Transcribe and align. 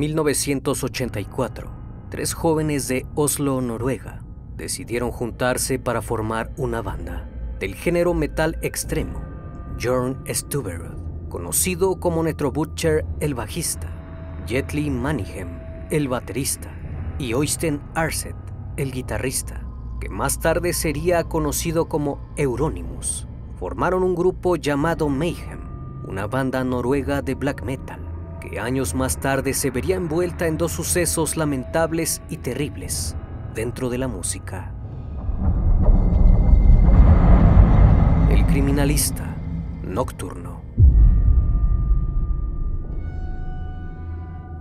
1984, 0.00 1.70
tres 2.08 2.32
jóvenes 2.32 2.88
de 2.88 3.04
Oslo, 3.14 3.60
Noruega, 3.60 4.24
decidieron 4.56 5.10
juntarse 5.10 5.78
para 5.78 6.00
formar 6.00 6.50
una 6.56 6.80
banda 6.80 7.28
del 7.58 7.74
género 7.74 8.14
metal 8.14 8.56
extremo. 8.62 9.20
Jorn 9.78 10.24
Stuberud, 10.26 11.28
conocido 11.28 12.00
como 12.00 12.22
Netro 12.22 12.50
Butcher 12.50 13.04
el 13.20 13.34
bajista, 13.34 13.88
Jetli 14.46 14.88
Manningham 14.88 15.60
el 15.90 16.08
baterista 16.08 16.70
y 17.18 17.34
Oystein 17.34 17.82
Arset 17.94 18.36
el 18.78 18.92
guitarrista, 18.92 19.66
que 20.00 20.08
más 20.08 20.40
tarde 20.40 20.72
sería 20.72 21.24
conocido 21.24 21.90
como 21.90 22.32
Euronymous, 22.36 23.28
formaron 23.58 24.02
un 24.02 24.14
grupo 24.14 24.56
llamado 24.56 25.10
Mayhem, 25.10 25.60
una 26.08 26.26
banda 26.26 26.64
noruega 26.64 27.20
de 27.20 27.34
black 27.34 27.62
metal 27.64 28.09
que 28.40 28.58
años 28.58 28.94
más 28.94 29.18
tarde 29.18 29.52
se 29.54 29.70
vería 29.70 29.96
envuelta 29.96 30.46
en 30.46 30.56
dos 30.56 30.72
sucesos 30.72 31.36
lamentables 31.36 32.22
y 32.28 32.38
terribles 32.38 33.14
dentro 33.54 33.90
de 33.90 33.98
la 33.98 34.08
música. 34.08 34.72
El 38.30 38.46
criminalista 38.46 39.36
nocturno. 39.82 40.62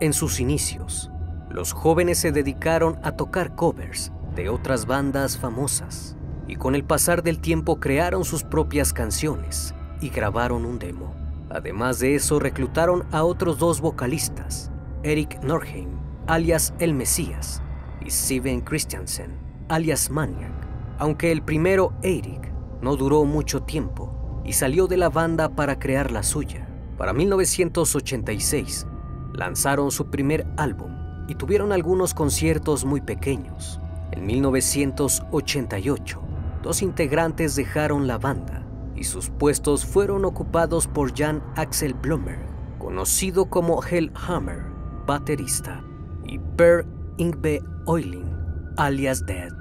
En 0.01 0.13
sus 0.13 0.39
inicios, 0.39 1.11
los 1.49 1.73
jóvenes 1.73 2.19
se 2.19 2.31
dedicaron 2.31 2.99
a 3.03 3.13
tocar 3.13 3.55
covers 3.55 4.11
de 4.35 4.49
otras 4.49 4.85
bandas 4.85 5.37
famosas 5.37 6.15
y 6.47 6.55
con 6.55 6.73
el 6.73 6.83
pasar 6.83 7.21
del 7.21 7.39
tiempo 7.39 7.79
crearon 7.79 8.23
sus 8.23 8.43
propias 8.43 8.93
canciones 8.93 9.75
y 10.01 10.09
grabaron 10.09 10.65
un 10.65 10.79
demo. 10.79 11.18
Además 11.49 11.99
de 11.99 12.15
eso, 12.15 12.39
reclutaron 12.39 13.05
a 13.11 13.23
otros 13.23 13.57
dos 13.57 13.81
vocalistas, 13.81 14.71
Eric 15.01 15.41
Norheim, 15.43 15.89
alias 16.27 16.73
El 16.79 16.93
Mesías, 16.93 17.63
y 18.05 18.11
Steven 18.11 18.61
Christiansen, 18.61 19.35
alias 19.67 20.11
Maniac, 20.11 20.53
aunque 20.99 21.31
el 21.31 21.41
primero, 21.41 21.93
Eric, 22.03 22.51
no 22.81 22.95
duró 22.95 23.25
mucho 23.25 23.63
tiempo 23.63 24.41
y 24.45 24.53
salió 24.53 24.85
de 24.87 24.97
la 24.97 25.09
banda 25.09 25.49
para 25.49 25.79
crear 25.79 26.11
la 26.11 26.21
suya. 26.21 26.67
Para 26.97 27.13
1986, 27.13 28.85
lanzaron 29.33 29.89
su 29.89 30.11
primer 30.11 30.45
álbum 30.57 30.91
y 31.27 31.35
tuvieron 31.35 31.71
algunos 31.71 32.13
conciertos 32.13 32.85
muy 32.85 33.01
pequeños. 33.01 33.81
En 34.11 34.25
1988, 34.25 36.21
dos 36.61 36.81
integrantes 36.81 37.55
dejaron 37.55 38.05
la 38.07 38.17
banda 38.17 38.68
y 38.99 39.05
sus 39.05 39.29
puestos 39.29 39.85
fueron 39.85 40.25
ocupados 40.25 40.85
por 40.85 41.17
Jan 41.17 41.41
Axel 41.55 41.93
Blommer, 41.93 42.39
conocido 42.77 43.49
como 43.49 43.81
Hellhammer, 43.81 44.61
baterista, 45.07 45.81
y 46.25 46.37
Per 46.57 46.85
Ingve 47.17 47.61
Oiling, 47.85 48.29
alias 48.75 49.25
Dead, 49.25 49.51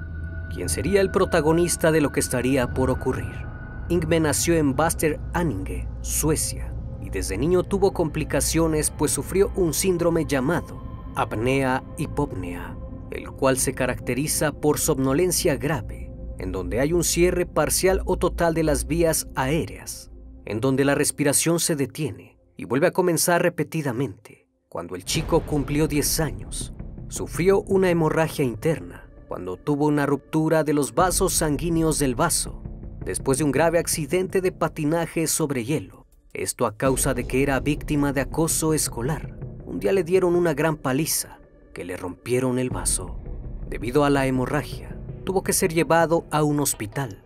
quien 0.53 0.67
sería 0.67 0.99
el 0.99 1.09
protagonista 1.09 1.91
de 1.91 2.01
lo 2.01 2.11
que 2.11 2.19
estaría 2.19 2.73
por 2.73 2.89
ocurrir. 2.89 3.47
Ingve 3.87 4.19
nació 4.19 4.55
en 4.55 4.75
Baster 4.75 5.19
Aninge, 5.33 5.87
Suecia, 6.01 6.73
y 7.01 7.09
desde 7.09 7.37
niño 7.37 7.63
tuvo 7.63 7.93
complicaciones 7.93 8.91
pues 8.91 9.11
sufrió 9.11 9.51
un 9.55 9.73
síndrome 9.73 10.25
llamado 10.25 10.83
apnea 11.15 11.83
hipopnea, 11.97 12.75
el 13.11 13.31
cual 13.31 13.57
se 13.57 13.73
caracteriza 13.73 14.51
por 14.51 14.77
somnolencia 14.79 15.55
grave 15.55 16.08
en 16.39 16.51
donde 16.51 16.79
hay 16.79 16.93
un 16.93 17.03
cierre 17.03 17.45
parcial 17.45 18.01
o 18.05 18.17
total 18.17 18.53
de 18.53 18.63
las 18.63 18.87
vías 18.87 19.27
aéreas, 19.35 20.09
en 20.45 20.61
donde 20.61 20.85
la 20.85 20.95
respiración 20.95 21.59
se 21.59 21.75
detiene 21.75 22.39
y 22.57 22.65
vuelve 22.65 22.87
a 22.87 22.91
comenzar 22.91 23.43
repetidamente. 23.43 24.47
Cuando 24.69 24.95
el 24.95 25.03
chico 25.03 25.41
cumplió 25.41 25.87
10 25.87 26.19
años, 26.21 26.73
sufrió 27.09 27.61
una 27.61 27.89
hemorragia 27.89 28.45
interna 28.45 29.09
cuando 29.27 29.57
tuvo 29.57 29.85
una 29.85 30.05
ruptura 30.05 30.63
de 30.63 30.73
los 30.73 30.95
vasos 30.95 31.33
sanguíneos 31.33 31.99
del 31.99 32.15
vaso, 32.15 32.63
después 33.05 33.37
de 33.37 33.43
un 33.43 33.51
grave 33.51 33.77
accidente 33.77 34.41
de 34.41 34.51
patinaje 34.51 35.27
sobre 35.27 35.65
hielo. 35.65 36.07
Esto 36.33 36.65
a 36.65 36.75
causa 36.75 37.13
de 37.13 37.25
que 37.25 37.43
era 37.43 37.59
víctima 37.59 38.13
de 38.13 38.21
acoso 38.21 38.73
escolar. 38.73 39.37
Un 39.65 39.79
día 39.79 39.91
le 39.91 40.03
dieron 40.03 40.35
una 40.35 40.53
gran 40.53 40.77
paliza 40.77 41.39
que 41.73 41.83
le 41.83 41.97
rompieron 41.97 42.59
el 42.59 42.69
vaso. 42.69 43.19
Debido 43.67 44.03
a 44.03 44.09
la 44.09 44.25
hemorragia, 44.25 44.98
tuvo 45.29 45.43
que 45.43 45.53
ser 45.53 45.71
llevado 45.71 46.25
a 46.31 46.41
un 46.41 46.59
hospital, 46.59 47.21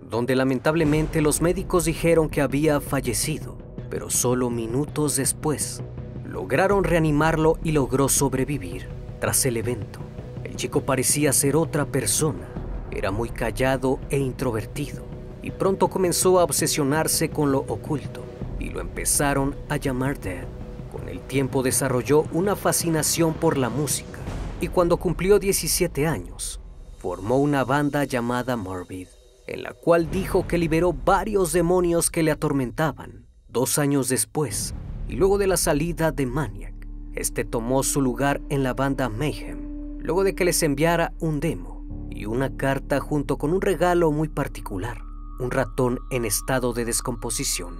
donde 0.00 0.36
lamentablemente 0.36 1.20
los 1.20 1.42
médicos 1.42 1.86
dijeron 1.86 2.28
que 2.28 2.40
había 2.40 2.80
fallecido, 2.80 3.58
pero 3.90 4.10
solo 4.10 4.48
minutos 4.48 5.16
después 5.16 5.82
lograron 6.24 6.84
reanimarlo 6.84 7.58
y 7.64 7.72
logró 7.72 8.08
sobrevivir. 8.08 8.86
Tras 9.18 9.44
el 9.44 9.56
evento, 9.56 9.98
el 10.44 10.54
chico 10.54 10.82
parecía 10.82 11.32
ser 11.32 11.56
otra 11.56 11.84
persona, 11.84 12.48
era 12.92 13.10
muy 13.10 13.28
callado 13.28 13.98
e 14.08 14.18
introvertido, 14.18 15.02
y 15.42 15.50
pronto 15.50 15.88
comenzó 15.88 16.38
a 16.38 16.44
obsesionarse 16.44 17.28
con 17.28 17.50
lo 17.50 17.58
oculto, 17.66 18.22
y 18.60 18.70
lo 18.70 18.80
empezaron 18.80 19.56
a 19.68 19.78
llamar 19.78 20.20
Dead. 20.20 20.46
Con 20.92 21.08
el 21.08 21.18
tiempo 21.22 21.64
desarrolló 21.64 22.22
una 22.30 22.54
fascinación 22.54 23.34
por 23.34 23.58
la 23.58 23.68
música, 23.68 24.20
y 24.60 24.68
cuando 24.68 24.96
cumplió 24.96 25.40
17 25.40 26.06
años, 26.06 26.60
formó 26.98 27.38
una 27.38 27.64
banda 27.64 28.04
llamada 28.04 28.56
Morbid, 28.56 29.06
en 29.46 29.62
la 29.62 29.72
cual 29.72 30.10
dijo 30.10 30.46
que 30.48 30.58
liberó 30.58 30.92
varios 30.92 31.52
demonios 31.52 32.10
que 32.10 32.24
le 32.24 32.32
atormentaban. 32.32 33.26
Dos 33.48 33.78
años 33.78 34.08
después, 34.08 34.74
y 35.08 35.14
luego 35.14 35.38
de 35.38 35.46
la 35.46 35.56
salida 35.56 36.10
de 36.10 36.26
Maniac, 36.26 36.74
este 37.14 37.44
tomó 37.44 37.82
su 37.84 38.02
lugar 38.02 38.40
en 38.48 38.62
la 38.62 38.74
banda 38.74 39.08
Mayhem, 39.08 39.98
luego 40.00 40.24
de 40.24 40.34
que 40.34 40.44
les 40.44 40.62
enviara 40.62 41.12
un 41.20 41.40
demo 41.40 41.86
y 42.10 42.26
una 42.26 42.56
carta 42.56 42.98
junto 42.98 43.38
con 43.38 43.52
un 43.52 43.60
regalo 43.60 44.10
muy 44.10 44.28
particular, 44.28 44.98
un 45.38 45.52
ratón 45.52 46.00
en 46.10 46.24
estado 46.24 46.72
de 46.72 46.84
descomposición. 46.84 47.76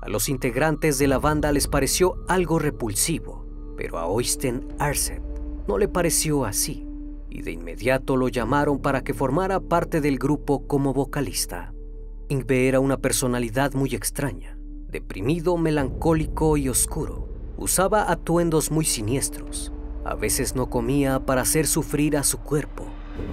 A 0.00 0.08
los 0.08 0.28
integrantes 0.28 0.98
de 0.98 1.08
la 1.08 1.18
banda 1.18 1.52
les 1.52 1.68
pareció 1.68 2.16
algo 2.26 2.58
repulsivo, 2.58 3.46
pero 3.76 3.98
a 3.98 4.06
Oystein 4.06 4.66
Arset 4.78 5.22
no 5.68 5.78
le 5.78 5.88
pareció 5.88 6.44
así 6.44 6.86
y 7.32 7.40
de 7.40 7.52
inmediato 7.52 8.16
lo 8.16 8.28
llamaron 8.28 8.78
para 8.78 9.02
que 9.02 9.14
formara 9.14 9.58
parte 9.58 10.02
del 10.02 10.18
grupo 10.18 10.66
como 10.66 10.92
vocalista. 10.92 11.72
Ingve 12.28 12.68
era 12.68 12.78
una 12.78 12.98
personalidad 12.98 13.72
muy 13.72 13.94
extraña, 13.94 14.58
deprimido, 14.88 15.56
melancólico 15.56 16.58
y 16.58 16.68
oscuro. 16.68 17.28
Usaba 17.56 18.10
atuendos 18.10 18.70
muy 18.70 18.84
siniestros. 18.84 19.72
A 20.04 20.14
veces 20.14 20.54
no 20.54 20.68
comía 20.68 21.24
para 21.24 21.40
hacer 21.40 21.66
sufrir 21.66 22.18
a 22.18 22.22
su 22.22 22.38
cuerpo. 22.38 22.84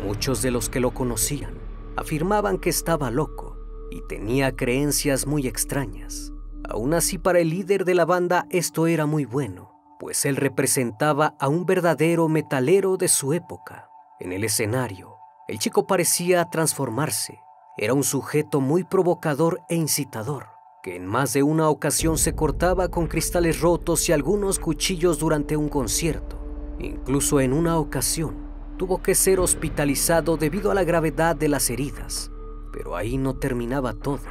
Muchos 0.06 0.42
de 0.42 0.52
los 0.52 0.70
que 0.70 0.80
lo 0.80 0.92
conocían 0.92 1.54
afirmaban 1.98 2.58
que 2.58 2.70
estaba 2.70 3.12
loco 3.12 3.58
y 3.92 4.02
tenía 4.08 4.56
creencias 4.56 5.28
muy 5.28 5.46
extrañas. 5.46 6.32
Aún 6.64 6.94
así 6.94 7.18
para 7.18 7.40
el 7.40 7.50
líder 7.50 7.84
de 7.84 7.96
la 7.96 8.06
banda 8.06 8.48
esto 8.50 8.88
era 8.88 9.06
muy 9.06 9.26
bueno, 9.26 9.74
pues 10.00 10.24
él 10.24 10.38
representaba 10.38 11.36
a 11.38 11.50
un 11.50 11.66
verdadero 11.66 12.30
metalero 12.30 12.96
de 12.96 13.10
su 13.10 13.34
época. 13.34 13.89
En 14.20 14.34
el 14.34 14.44
escenario, 14.44 15.16
el 15.48 15.60
chico 15.60 15.88
parecía 15.88 16.44
transformarse. 16.50 17.40
Era 17.78 17.94
un 17.94 18.04
sujeto 18.04 18.60
muy 18.60 18.84
provocador 18.84 19.62
e 19.70 19.76
incitador. 19.76 20.48
que 20.82 20.96
en 20.96 21.06
más 21.06 21.34
de 21.34 21.44
una 21.44 21.68
ocasión 21.68 22.18
se 22.18 22.36
cortaba 22.36 22.88
con 22.88 23.08
cristales 23.08 23.60
rotos 23.60 24.08
y 24.08 24.14
algunos 24.14 24.60
cuchillos 24.60 25.20
durante 25.20 25.58
un 25.58 25.68
concierto. 25.68 26.38
Incluso 26.80 27.42
en 27.42 27.52
una 27.52 27.78
ocasión 27.78 28.38
tuvo 28.78 29.02
que 29.02 29.14
ser 29.14 29.42
hospitalizado 29.42 30.38
debido 30.38 30.72
a 30.72 30.74
la 30.74 30.86
gravedad 30.86 31.36
de 31.36 31.50
las 31.50 31.70
heridas. 31.70 32.32
Pero 32.72 32.96
ahí 32.96 33.18
no 33.18 33.36
terminaba 33.36 33.94
todo, 33.94 34.22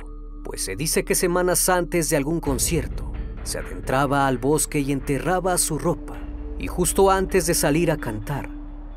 pues 0.42 0.64
se 0.64 0.74
dice 0.74 1.04
que 1.04 1.14
semanas 1.14 1.68
antes 1.68 2.08
de 2.08 2.16
algún 2.16 2.40
concierto 2.40 3.12
se 3.42 3.58
adentraba 3.58 4.26
al 4.26 4.38
bosque 4.38 4.80
y 4.80 4.90
enterraba 4.92 5.58
su 5.58 5.78
ropa, 5.78 6.18
y 6.58 6.66
justo 6.66 7.10
antes 7.10 7.46
de 7.46 7.52
salir 7.52 7.90
a 7.90 7.98
cantar, 7.98 8.48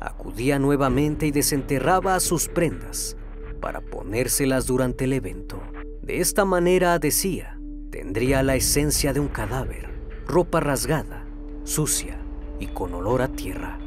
acudía 0.08 0.58
nuevamente 0.58 1.26
y 1.26 1.30
desenterraba 1.30 2.18
sus 2.20 2.48
prendas 2.48 3.16
para 3.60 3.80
ponérselas 3.80 4.66
durante 4.66 5.04
el 5.04 5.12
evento. 5.12 5.62
De 6.02 6.20
esta 6.20 6.44
manera, 6.44 6.98
decía, 6.98 7.58
tendría 7.90 8.42
la 8.42 8.56
esencia 8.56 9.12
de 9.12 9.20
un 9.20 9.28
cadáver, 9.28 9.88
ropa 10.26 10.60
rasgada, 10.60 11.24
sucia 11.64 12.18
y 12.58 12.66
con 12.66 12.92
olor 12.94 13.22
a 13.22 13.28
tierra. 13.28 13.78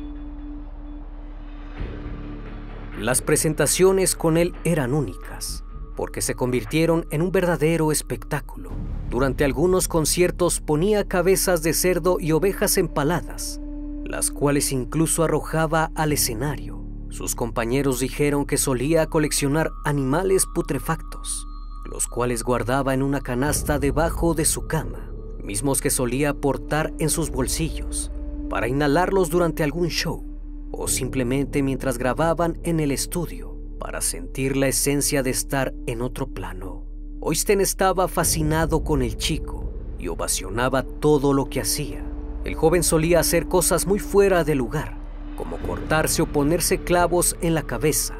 Las 3.00 3.21
presentaciones 3.21 4.15
con 4.15 4.38
él 4.38 4.53
eran 4.63 4.94
únicas, 4.94 5.65
porque 5.97 6.21
se 6.21 6.35
convirtieron 6.35 7.06
en 7.12 7.21
un 7.21 7.31
verdadero 7.31 7.91
espectáculo. 7.91 8.71
Durante 9.09 9.44
algunos 9.44 9.89
conciertos 9.89 10.62
ponía 10.62 11.06
cabezas 11.06 11.62
de 11.62 11.73
cerdo 11.73 12.17
y 12.19 12.31
ovejas 12.31 12.77
empaladas, 12.77 13.59
las 14.06 14.31
cuales 14.31 14.72
incluso 14.72 15.24
arrojaba 15.24 15.92
al 15.96 16.13
escenario. 16.13 16.86
Sus 17.10 17.36
compañeros 17.36 18.00
dijeron 18.00 18.46
que 18.46 18.57
solía 18.57 19.07
coleccionar 19.07 19.72
animales 19.84 20.46
putrefactos, 20.54 21.48
los 21.90 22.07
cuales 22.07 22.44
guardaba 22.44 22.94
en 22.94 23.02
una 23.02 23.22
canasta 23.22 23.80
debajo 23.80 24.34
de 24.34 24.46
su 24.46 24.68
cama, 24.68 25.12
mismos 25.44 25.81
que 25.81 25.90
solía 25.90 26.34
portar 26.34 26.94
en 27.00 27.10
sus 27.10 27.31
bolsillos, 27.31 28.12
para 28.50 28.68
inhalarlos 28.68 29.30
durante 29.30 29.63
algún 29.63 29.90
show 29.90 30.24
o 30.72 30.88
simplemente 30.88 31.63
mientras 31.63 31.98
grababan 31.98 32.60
en 32.63 32.80
el 32.80 32.92
estudio 32.92 33.58
para 33.80 34.01
sentir 34.01 34.58
la 34.58 34.68
esencia 34.68 35.24
de 35.24 35.30
estar 35.30 35.74
en 35.88 36.01
otro 36.01 36.28
plano. 36.28 36.86
Oysten 37.22 37.62
estaba 37.62 38.08
fascinado 38.08 38.84
con 38.84 39.01
el 39.01 39.18
chico 39.18 39.72
y 39.98 40.10
ovacionaba 40.10 40.84
todo 40.84 41.34
lo 41.34 41.50
que 41.50 41.62
hacía. 41.62 42.04
El 42.45 42.53
joven 42.53 42.83
solía 42.83 43.19
hacer 43.19 43.47
cosas 43.47 43.88
muy 43.88 43.97
fuera 43.97 44.44
de 44.44 44.53
lugar, 44.53 45.00
como 45.36 45.57
cortarse 45.57 46.21
o 46.21 46.27
ponerse 46.27 46.77
clavos 46.77 47.36
en 47.42 47.56
la 47.56 47.63
cabeza 47.63 48.15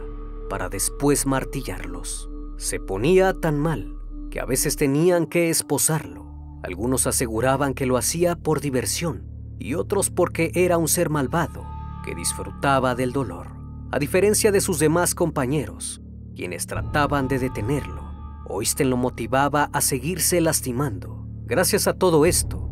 para 0.50 0.68
después 0.68 1.28
martillarlos. 1.28 2.28
Se 2.58 2.80
ponía 2.80 3.34
tan 3.34 3.60
mal 3.60 3.96
que 4.32 4.40
a 4.40 4.46
veces 4.46 4.78
tenían 4.78 5.28
que 5.28 5.52
esposarlo. 5.52 6.26
Algunos 6.64 7.06
aseguraban 7.06 7.76
que 7.76 7.86
lo 7.86 7.98
hacía 7.98 8.36
por 8.36 8.62
diversión 8.62 9.28
y 9.60 9.76
otros 9.76 10.10
porque 10.10 10.52
era 10.56 10.80
un 10.80 10.88
ser 10.88 11.12
malvado 11.12 11.64
que 12.04 12.16
disfrutaba 12.16 12.96
del 12.96 13.12
dolor. 13.12 13.48
A 13.92 14.00
diferencia 14.00 14.52
de 14.52 14.60
sus 14.60 14.80
demás 14.80 15.14
compañeros, 15.14 16.02
quienes 16.36 16.66
trataban 16.66 17.28
de 17.28 17.38
detenerlo, 17.38 18.04
Oysten 18.48 18.90
lo 18.90 18.98
motivaba 18.98 19.70
a 19.72 19.82
seguirse 19.82 20.42
lastimando. 20.42 21.28
Gracias 21.46 21.88
a 21.88 21.94
todo 21.94 22.26
esto, 22.26 22.65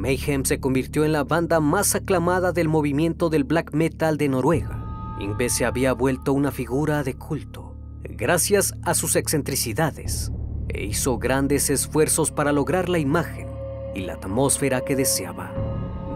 Mayhem 0.00 0.44
se 0.44 0.60
convirtió 0.60 1.04
en 1.04 1.12
la 1.12 1.24
banda 1.24 1.60
más 1.60 1.94
aclamada 1.94 2.52
del 2.52 2.68
movimiento 2.68 3.28
del 3.28 3.44
black 3.44 3.74
metal 3.74 4.16
de 4.16 4.30
Noruega. 4.30 5.16
Ingve 5.20 5.50
se 5.50 5.66
había 5.66 5.92
vuelto 5.92 6.32
una 6.32 6.50
figura 6.50 7.02
de 7.02 7.14
culto, 7.18 7.76
gracias 8.02 8.72
a 8.82 8.94
sus 8.94 9.14
excentricidades, 9.14 10.32
e 10.68 10.84
hizo 10.84 11.18
grandes 11.18 11.68
esfuerzos 11.68 12.30
para 12.30 12.50
lograr 12.50 12.88
la 12.88 12.98
imagen 12.98 13.46
y 13.94 14.00
la 14.00 14.14
atmósfera 14.14 14.80
que 14.80 14.96
deseaba. 14.96 15.52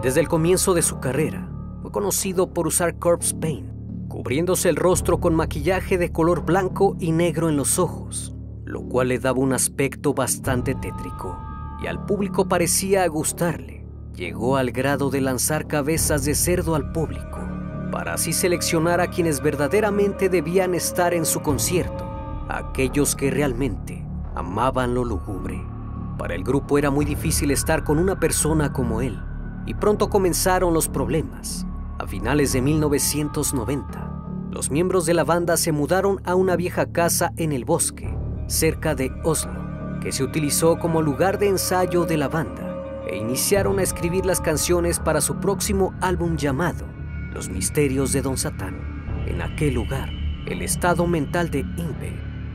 Desde 0.01 0.19
el 0.19 0.27
comienzo 0.27 0.73
de 0.73 0.81
su 0.81 0.99
carrera, 0.99 1.47
fue 1.83 1.91
conocido 1.91 2.55
por 2.55 2.65
usar 2.65 2.97
corpse 2.97 3.35
paint, 3.35 3.69
cubriéndose 4.07 4.67
el 4.69 4.77
rostro 4.77 5.19
con 5.19 5.35
maquillaje 5.35 5.99
de 5.99 6.11
color 6.11 6.43
blanco 6.43 6.97
y 6.99 7.11
negro 7.11 7.49
en 7.49 7.55
los 7.55 7.77
ojos, 7.77 8.35
lo 8.63 8.81
cual 8.81 9.09
le 9.09 9.19
daba 9.19 9.37
un 9.37 9.53
aspecto 9.53 10.15
bastante 10.15 10.73
tétrico, 10.73 11.37
y 11.83 11.85
al 11.85 12.03
público 12.07 12.47
parecía 12.47 13.07
gustarle. 13.07 13.74
Llegó 14.15 14.55
al 14.55 14.71
grado 14.71 15.09
de 15.09 15.19
lanzar 15.19 15.67
cabezas 15.67 16.23
de 16.23 16.35
cerdo 16.35 16.75
al 16.75 16.93
público, 16.93 17.37
para 17.91 18.13
así 18.13 18.31
seleccionar 18.31 19.01
a 19.01 19.07
quienes 19.07 19.41
verdaderamente 19.41 20.29
debían 20.29 20.73
estar 20.73 21.13
en 21.13 21.25
su 21.25 21.41
concierto, 21.41 22.07
aquellos 22.47 23.13
que 23.13 23.29
realmente 23.29 24.05
amaban 24.33 24.93
lo 24.93 25.03
lúgubre. 25.03 25.61
Para 26.17 26.33
el 26.33 26.45
grupo 26.45 26.77
era 26.77 26.91
muy 26.91 27.03
difícil 27.03 27.51
estar 27.51 27.83
con 27.83 27.99
una 27.99 28.17
persona 28.17 28.71
como 28.71 29.01
él, 29.01 29.19
y 29.65 29.73
pronto 29.73 30.09
comenzaron 30.09 30.73
los 30.73 30.87
problemas. 30.87 31.67
A 31.99 32.07
finales 32.07 32.53
de 32.53 32.61
1990, 32.61 34.49
los 34.49 34.71
miembros 34.71 35.05
de 35.05 35.13
la 35.13 35.25
banda 35.25 35.57
se 35.57 35.73
mudaron 35.73 36.21
a 36.23 36.35
una 36.35 36.55
vieja 36.55 36.85
casa 36.85 37.33
en 37.35 37.51
el 37.51 37.65
bosque, 37.65 38.17
cerca 38.47 38.95
de 38.95 39.11
Oslo, 39.25 39.99
que 39.99 40.13
se 40.13 40.23
utilizó 40.23 40.79
como 40.79 41.01
lugar 41.01 41.37
de 41.37 41.49
ensayo 41.49 42.05
de 42.05 42.15
la 42.15 42.29
banda, 42.29 42.64
e 43.07 43.17
iniciaron 43.17 43.79
a 43.79 43.83
escribir 43.83 44.25
las 44.25 44.41
canciones 44.41 44.99
para 44.99 45.21
su 45.21 45.39
próximo 45.39 45.93
álbum 46.01 46.37
llamado 46.37 46.85
Los 47.33 47.49
Misterios 47.49 48.11
de 48.11 48.21
Don 48.21 48.37
Satán. 48.37 49.23
En 49.27 49.41
aquel 49.41 49.73
lugar, 49.73 50.09
el 50.47 50.61
estado 50.61 51.07
mental 51.07 51.51
de 51.51 51.59
Inve 51.59 52.13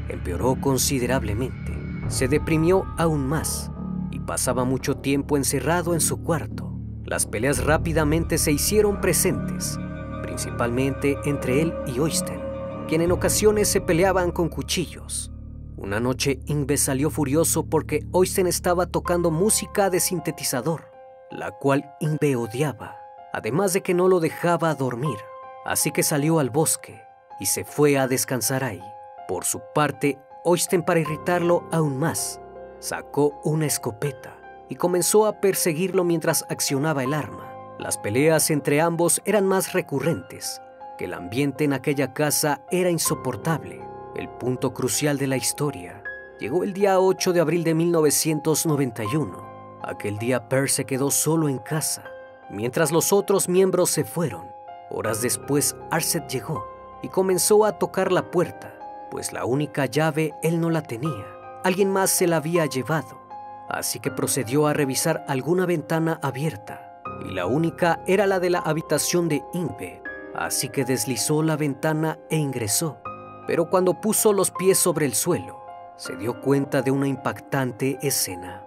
empeoró 0.08 0.56
considerablemente. 0.60 1.72
Se 2.08 2.28
deprimió 2.28 2.86
aún 2.98 3.26
más 3.26 3.70
y 4.10 4.20
pasaba 4.20 4.64
mucho 4.64 4.96
tiempo 4.96 5.36
encerrado 5.36 5.94
en 5.94 6.00
su 6.00 6.22
cuarto 6.22 6.70
las 7.10 7.26
peleas 7.26 7.64
rápidamente 7.64 8.38
se 8.38 8.52
hicieron 8.52 9.00
presentes, 9.00 9.76
principalmente 10.22 11.16
entre 11.24 11.60
él 11.60 11.74
y 11.84 11.98
Oysten, 11.98 12.40
quien 12.86 13.00
en 13.00 13.10
ocasiones 13.10 13.66
se 13.66 13.80
peleaban 13.80 14.30
con 14.30 14.48
cuchillos. 14.48 15.29
Una 15.80 15.98
noche 15.98 16.40
Ingve 16.44 16.76
salió 16.76 17.08
furioso 17.08 17.64
porque 17.64 18.04
Oysten 18.12 18.46
estaba 18.46 18.84
tocando 18.84 19.30
música 19.30 19.88
de 19.88 19.98
sintetizador, 19.98 20.90
la 21.30 21.52
cual 21.52 21.96
Ingve 22.00 22.36
odiaba, 22.36 22.98
además 23.32 23.72
de 23.72 23.80
que 23.80 23.94
no 23.94 24.06
lo 24.06 24.20
dejaba 24.20 24.74
dormir. 24.74 25.16
Así 25.64 25.90
que 25.90 26.02
salió 26.02 26.38
al 26.38 26.50
bosque 26.50 27.00
y 27.40 27.46
se 27.46 27.64
fue 27.64 27.96
a 27.96 28.06
descansar 28.06 28.62
ahí. 28.62 28.82
Por 29.26 29.46
su 29.46 29.62
parte, 29.74 30.18
Oysten 30.44 30.82
para 30.82 31.00
irritarlo 31.00 31.66
aún 31.72 31.98
más, 31.98 32.42
sacó 32.78 33.40
una 33.42 33.64
escopeta 33.64 34.36
y 34.68 34.76
comenzó 34.76 35.24
a 35.24 35.40
perseguirlo 35.40 36.04
mientras 36.04 36.44
accionaba 36.50 37.04
el 37.04 37.14
arma. 37.14 37.54
Las 37.78 37.96
peleas 37.96 38.50
entre 38.50 38.82
ambos 38.82 39.22
eran 39.24 39.46
más 39.46 39.72
recurrentes, 39.72 40.60
que 40.98 41.06
el 41.06 41.14
ambiente 41.14 41.64
en 41.64 41.72
aquella 41.72 42.12
casa 42.12 42.60
era 42.70 42.90
insoportable. 42.90 43.89
El 44.14 44.28
punto 44.28 44.74
crucial 44.74 45.18
de 45.18 45.26
la 45.26 45.36
historia 45.36 46.02
llegó 46.38 46.64
el 46.64 46.72
día 46.72 47.00
8 47.00 47.32
de 47.32 47.40
abril 47.40 47.64
de 47.64 47.74
1991. 47.74 49.50
Aquel 49.82 50.18
día 50.18 50.48
Per 50.48 50.68
se 50.68 50.84
quedó 50.84 51.10
solo 51.10 51.48
en 51.48 51.58
casa, 51.58 52.04
mientras 52.50 52.92
los 52.92 53.12
otros 53.12 53.48
miembros 53.48 53.90
se 53.90 54.04
fueron. 54.04 54.46
Horas 54.90 55.22
después, 55.22 55.76
Arset 55.90 56.28
llegó 56.28 56.64
y 57.02 57.08
comenzó 57.08 57.64
a 57.64 57.78
tocar 57.78 58.12
la 58.12 58.30
puerta, 58.30 58.78
pues 59.10 59.32
la 59.32 59.44
única 59.44 59.86
llave 59.86 60.34
él 60.42 60.60
no 60.60 60.70
la 60.70 60.82
tenía. 60.82 61.26
Alguien 61.64 61.90
más 61.90 62.10
se 62.10 62.26
la 62.26 62.36
había 62.36 62.66
llevado 62.66 63.20
así 63.70 64.00
que 64.00 64.10
procedió 64.10 64.66
a 64.66 64.72
revisar 64.72 65.24
alguna 65.28 65.64
ventana 65.64 66.18
abierta, 66.22 67.00
y 67.24 67.32
la 67.32 67.46
única 67.46 68.02
era 68.06 68.26
la 68.26 68.40
de 68.40 68.50
la 68.50 68.58
habitación 68.58 69.28
de 69.28 69.42
Inve, 69.52 70.02
así 70.34 70.68
que 70.68 70.84
deslizó 70.84 71.42
la 71.42 71.56
ventana 71.56 72.18
e 72.28 72.36
ingresó. 72.36 72.98
Pero 73.50 73.68
cuando 73.68 74.00
puso 74.00 74.32
los 74.32 74.52
pies 74.52 74.78
sobre 74.78 75.06
el 75.06 75.14
suelo, 75.14 75.60
se 75.96 76.14
dio 76.14 76.40
cuenta 76.40 76.82
de 76.82 76.92
una 76.92 77.08
impactante 77.08 77.98
escena. 78.00 78.64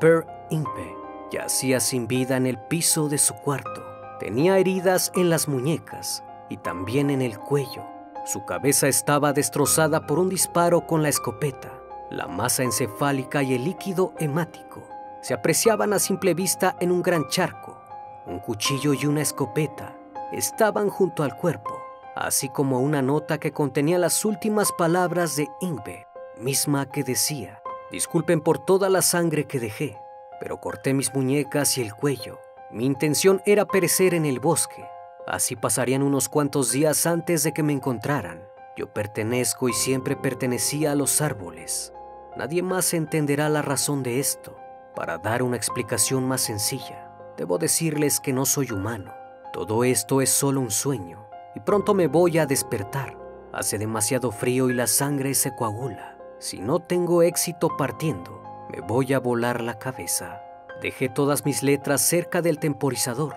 Per 0.00 0.26
Impe 0.50 0.96
yacía 1.30 1.78
sin 1.78 2.08
vida 2.08 2.36
en 2.36 2.48
el 2.48 2.58
piso 2.58 3.08
de 3.08 3.18
su 3.18 3.34
cuarto. 3.34 3.84
Tenía 4.18 4.58
heridas 4.58 5.12
en 5.14 5.30
las 5.30 5.46
muñecas 5.46 6.24
y 6.48 6.56
también 6.56 7.10
en 7.10 7.22
el 7.22 7.38
cuello. 7.38 7.84
Su 8.26 8.44
cabeza 8.44 8.88
estaba 8.88 9.32
destrozada 9.32 10.08
por 10.08 10.18
un 10.18 10.30
disparo 10.30 10.88
con 10.88 11.04
la 11.04 11.10
escopeta 11.10 11.80
la 12.10 12.26
masa 12.26 12.64
encefálica 12.64 13.40
y 13.44 13.54
el 13.54 13.64
líquido 13.64 14.14
hemático 14.18 14.82
se 15.20 15.32
apreciaban 15.32 15.92
a 15.92 16.00
simple 16.00 16.34
vista 16.34 16.74
en 16.80 16.90
un 16.90 17.02
gran 17.02 17.28
charco. 17.28 17.78
Un 18.26 18.40
cuchillo 18.40 18.94
y 18.94 19.06
una 19.06 19.22
escopeta 19.22 19.96
estaban 20.32 20.88
junto 20.88 21.22
al 21.22 21.36
cuerpo, 21.36 21.79
así 22.14 22.48
como 22.48 22.80
una 22.80 23.02
nota 23.02 23.38
que 23.38 23.52
contenía 23.52 23.98
las 23.98 24.24
últimas 24.24 24.72
palabras 24.72 25.36
de 25.36 25.48
Ingve, 25.60 26.06
misma 26.36 26.90
que 26.90 27.04
decía, 27.04 27.62
disculpen 27.90 28.40
por 28.40 28.58
toda 28.58 28.88
la 28.88 29.02
sangre 29.02 29.46
que 29.46 29.60
dejé, 29.60 29.98
pero 30.40 30.60
corté 30.60 30.94
mis 30.94 31.14
muñecas 31.14 31.76
y 31.78 31.82
el 31.82 31.94
cuello. 31.94 32.38
Mi 32.70 32.86
intención 32.86 33.42
era 33.46 33.66
perecer 33.66 34.14
en 34.14 34.24
el 34.24 34.40
bosque. 34.40 34.84
Así 35.26 35.56
pasarían 35.56 36.02
unos 36.02 36.28
cuantos 36.28 36.72
días 36.72 37.06
antes 37.06 37.42
de 37.42 37.52
que 37.52 37.62
me 37.62 37.72
encontraran. 37.72 38.42
Yo 38.76 38.92
pertenezco 38.92 39.68
y 39.68 39.72
siempre 39.72 40.16
pertenecía 40.16 40.92
a 40.92 40.94
los 40.94 41.20
árboles. 41.20 41.92
Nadie 42.36 42.62
más 42.62 42.94
entenderá 42.94 43.48
la 43.48 43.62
razón 43.62 44.02
de 44.02 44.20
esto. 44.20 44.56
Para 44.94 45.18
dar 45.18 45.42
una 45.42 45.56
explicación 45.56 46.26
más 46.26 46.40
sencilla, 46.40 47.12
debo 47.36 47.58
decirles 47.58 48.20
que 48.20 48.32
no 48.32 48.46
soy 48.46 48.70
humano. 48.70 49.12
Todo 49.52 49.84
esto 49.84 50.20
es 50.20 50.30
solo 50.30 50.60
un 50.60 50.70
sueño 50.70 51.29
y 51.54 51.60
pronto 51.60 51.94
me 51.94 52.06
voy 52.06 52.38
a 52.38 52.46
despertar. 52.46 53.16
Hace 53.52 53.78
demasiado 53.78 54.30
frío 54.30 54.70
y 54.70 54.74
la 54.74 54.86
sangre 54.86 55.34
se 55.34 55.54
coagula. 55.54 56.16
Si 56.38 56.60
no 56.60 56.80
tengo 56.80 57.22
éxito 57.22 57.76
partiendo, 57.76 58.40
me 58.70 58.80
voy 58.80 59.12
a 59.12 59.18
volar 59.18 59.60
la 59.60 59.78
cabeza. 59.78 60.42
Dejé 60.80 61.08
todas 61.08 61.44
mis 61.44 61.62
letras 61.62 62.00
cerca 62.00 62.40
del 62.42 62.58
temporizador, 62.58 63.34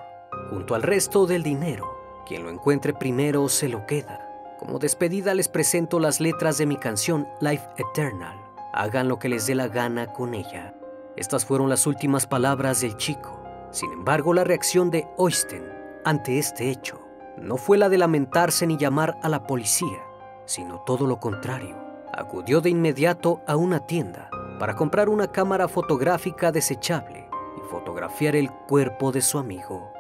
junto 0.50 0.75
al 0.75 0.84
resto 0.84 1.25
del 1.25 1.43
dinero. 1.43 1.98
Quien 2.27 2.43
lo 2.43 2.50
encuentre 2.50 2.93
primero 2.93 3.50
se 3.50 3.67
lo 3.67 3.86
queda. 3.86 4.55
Como 4.60 4.79
despedida 4.79 5.34
les 5.34 5.50
presento 5.50 6.00
las 6.00 6.22
letras 6.22 6.58
de 6.58 6.67
mi 6.67 6.77
canción 6.77 7.27
Life 7.41 7.67
Eternal. 7.77 8.39
Hagan 8.72 9.10
lo 9.10 9.20
que 9.20 9.27
les 9.29 9.48
dé 9.48 9.55
la 9.55 9.67
gana 9.67 10.13
con 10.13 10.34
ella. 10.34 10.74
Estas 11.17 11.46
fueron 11.46 11.70
las 11.70 11.86
últimas 11.86 12.25
palabras 12.25 12.79
del 12.79 12.96
chico. 12.96 13.43
Sin 13.72 13.91
embargo, 13.91 14.34
la 14.34 14.43
reacción 14.43 14.89
de 14.89 15.08
Oysten 15.17 15.70
ante 16.05 16.39
este 16.39 16.70
hecho 16.70 17.03
no 17.38 17.58
fue 17.58 17.78
la 17.78 17.90
de 17.90 17.98
lamentarse 17.98 18.68
ni 18.68 18.78
llamar 18.78 19.18
a 19.22 19.30
la 19.30 19.46
policía, 19.48 20.00
sino 20.46 20.80
todo 20.82 21.08
lo 21.08 21.20
contrario. 21.20 21.75
Acudió 22.13 22.62
de 22.62 22.70
inmediato 22.70 23.42
a 23.48 23.56
una 23.56 23.88
tienda 23.88 24.30
para 24.60 24.75
comprar 24.75 25.10
una 25.10 25.28
cámara 25.28 25.68
fotográfica 25.68 26.52
desechable 26.52 27.28
y 27.58 27.70
fotografiar 27.70 28.36
el 28.36 28.52
cuerpo 28.52 29.12
de 29.12 29.22
su 29.22 29.40
amigo, 29.40 29.92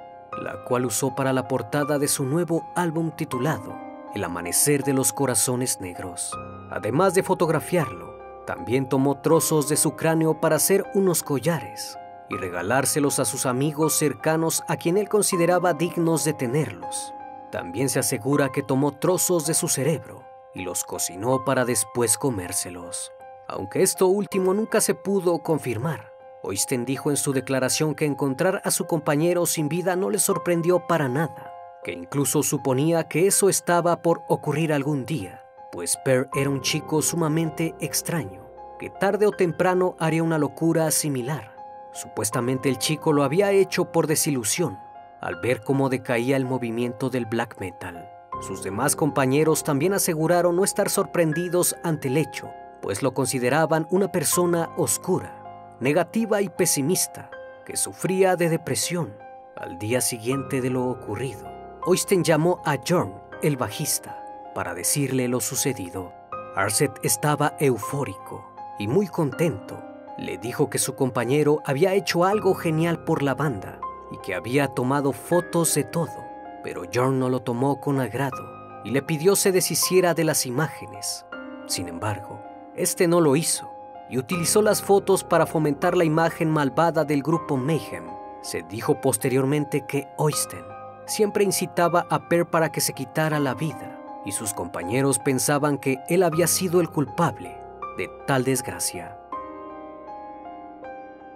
la 0.41 0.63
cual 0.63 0.85
usó 0.85 1.15
para 1.15 1.33
la 1.33 1.47
portada 1.47 1.97
de 1.97 2.07
su 2.07 2.25
nuevo 2.25 2.65
álbum 2.75 3.11
titulado 3.11 3.75
El 4.13 4.23
Amanecer 4.23 4.83
de 4.83 4.93
los 4.93 5.11
Corazones 5.11 5.81
Negros. 5.81 6.37
Además 6.69 7.13
de 7.13 7.23
fotografiarlo, 7.23 8.13
también 8.45 8.87
tomó 8.89 9.19
trozos 9.21 9.69
de 9.69 9.77
su 9.77 9.95
cráneo 9.95 10.39
para 10.39 10.57
hacer 10.57 10.85
unos 10.93 11.23
collares 11.23 11.97
y 12.29 12.35
regalárselos 12.35 13.19
a 13.19 13.25
sus 13.25 13.45
amigos 13.45 13.93
cercanos 13.93 14.63
a 14.67 14.77
quien 14.77 14.97
él 14.97 15.09
consideraba 15.09 15.73
dignos 15.73 16.25
de 16.25 16.33
tenerlos. 16.33 17.13
También 17.53 17.87
se 17.87 17.99
asegura 17.99 18.51
que 18.51 18.63
tomó 18.63 18.93
trozos 18.93 19.45
de 19.45 19.53
su 19.53 19.67
cerebro 19.67 20.23
y 20.55 20.63
los 20.63 20.83
cocinó 20.83 21.45
para 21.45 21.65
después 21.65 22.17
comérselos. 22.17 23.11
Aunque 23.47 23.83
esto 23.83 24.07
último 24.07 24.55
nunca 24.55 24.81
se 24.81 24.95
pudo 24.95 25.37
confirmar, 25.37 26.11
Oysten 26.41 26.83
dijo 26.83 27.11
en 27.11 27.17
su 27.17 27.31
declaración 27.31 27.93
que 27.93 28.05
encontrar 28.05 28.59
a 28.65 28.71
su 28.71 28.87
compañero 28.87 29.45
sin 29.45 29.69
vida 29.69 29.95
no 29.95 30.09
le 30.09 30.17
sorprendió 30.17 30.87
para 30.87 31.07
nada, 31.07 31.53
que 31.83 31.91
incluso 31.91 32.41
suponía 32.41 33.07
que 33.07 33.27
eso 33.27 33.49
estaba 33.49 34.01
por 34.01 34.23
ocurrir 34.29 34.73
algún 34.73 35.05
día, 35.05 35.45
pues 35.71 35.95
Per 36.03 36.29
era 36.33 36.49
un 36.49 36.61
chico 36.61 37.03
sumamente 37.03 37.75
extraño, 37.79 38.47
que 38.79 38.89
tarde 38.89 39.27
o 39.27 39.31
temprano 39.31 39.95
haría 39.99 40.23
una 40.23 40.39
locura 40.39 40.89
similar. 40.89 41.55
Supuestamente 41.91 42.67
el 42.67 42.79
chico 42.79 43.13
lo 43.13 43.23
había 43.23 43.51
hecho 43.51 43.91
por 43.91 44.07
desilusión, 44.07 44.79
al 45.23 45.37
ver 45.37 45.61
cómo 45.61 45.87
decaía 45.87 46.35
el 46.35 46.43
movimiento 46.43 47.09
del 47.09 47.25
black 47.25 47.57
metal. 47.61 48.09
Sus 48.41 48.61
demás 48.61 48.95
compañeros 48.97 49.63
también 49.63 49.93
aseguraron 49.93 50.57
no 50.57 50.65
estar 50.65 50.89
sorprendidos 50.89 51.77
ante 51.81 52.09
el 52.09 52.17
hecho, 52.17 52.49
pues 52.81 53.01
lo 53.01 53.13
consideraban 53.13 53.87
una 53.89 54.11
persona 54.11 54.69
oscura, 54.75 55.77
negativa 55.79 56.41
y 56.41 56.49
pesimista, 56.49 57.31
que 57.65 57.77
sufría 57.77 58.35
de 58.35 58.49
depresión 58.49 59.15
al 59.55 59.79
día 59.79 60.01
siguiente 60.01 60.59
de 60.59 60.69
lo 60.69 60.87
ocurrido. 60.87 61.49
Oysten 61.85 62.25
llamó 62.25 62.61
a 62.65 62.75
Jorn, 62.85 63.13
el 63.41 63.55
bajista, 63.55 64.21
para 64.53 64.73
decirle 64.73 65.29
lo 65.29 65.39
sucedido. 65.39 66.11
Arset 66.57 66.91
estaba 67.01 67.55
eufórico 67.61 68.45
y 68.77 68.89
muy 68.89 69.07
contento. 69.07 69.81
Le 70.17 70.37
dijo 70.37 70.69
que 70.69 70.79
su 70.79 70.95
compañero 70.95 71.61
había 71.63 71.93
hecho 71.93 72.25
algo 72.25 72.55
genial 72.55 73.05
por 73.05 73.23
la 73.23 73.35
banda 73.35 73.79
y 74.13 74.17
que 74.19 74.35
había 74.35 74.67
tomado 74.67 75.11
fotos 75.11 75.73
de 75.73 75.83
todo, 75.83 76.23
pero 76.63 76.83
John 76.93 77.19
no 77.19 77.29
lo 77.29 77.41
tomó 77.41 77.81
con 77.81 77.99
agrado 77.99 78.81
y 78.83 78.91
le 78.91 79.01
pidió 79.01 79.35
se 79.35 79.51
deshiciera 79.51 80.13
de 80.13 80.23
las 80.23 80.45
imágenes. 80.45 81.25
Sin 81.65 81.87
embargo, 81.87 82.39
este 82.75 83.07
no 83.07 83.19
lo 83.19 83.35
hizo 83.35 83.69
y 84.09 84.19
utilizó 84.19 84.61
las 84.61 84.83
fotos 84.83 85.23
para 85.23 85.47
fomentar 85.47 85.97
la 85.97 86.03
imagen 86.03 86.51
malvada 86.51 87.03
del 87.03 87.23
grupo 87.23 87.57
Mayhem. 87.57 88.05
Se 88.41 88.61
dijo 88.61 89.01
posteriormente 89.01 89.85
que 89.87 90.07
Oysten 90.17 90.63
siempre 91.05 91.43
incitaba 91.43 92.05
a 92.09 92.29
Per 92.29 92.45
para 92.45 92.71
que 92.71 92.81
se 92.81 92.93
quitara 92.93 93.39
la 93.39 93.55
vida 93.55 93.99
y 94.25 94.31
sus 94.31 94.53
compañeros 94.53 95.17
pensaban 95.17 95.77
que 95.77 95.97
él 96.07 96.21
había 96.21 96.45
sido 96.45 96.81
el 96.81 96.89
culpable 96.89 97.57
de 97.97 98.09
tal 98.27 98.43
desgracia. 98.43 99.17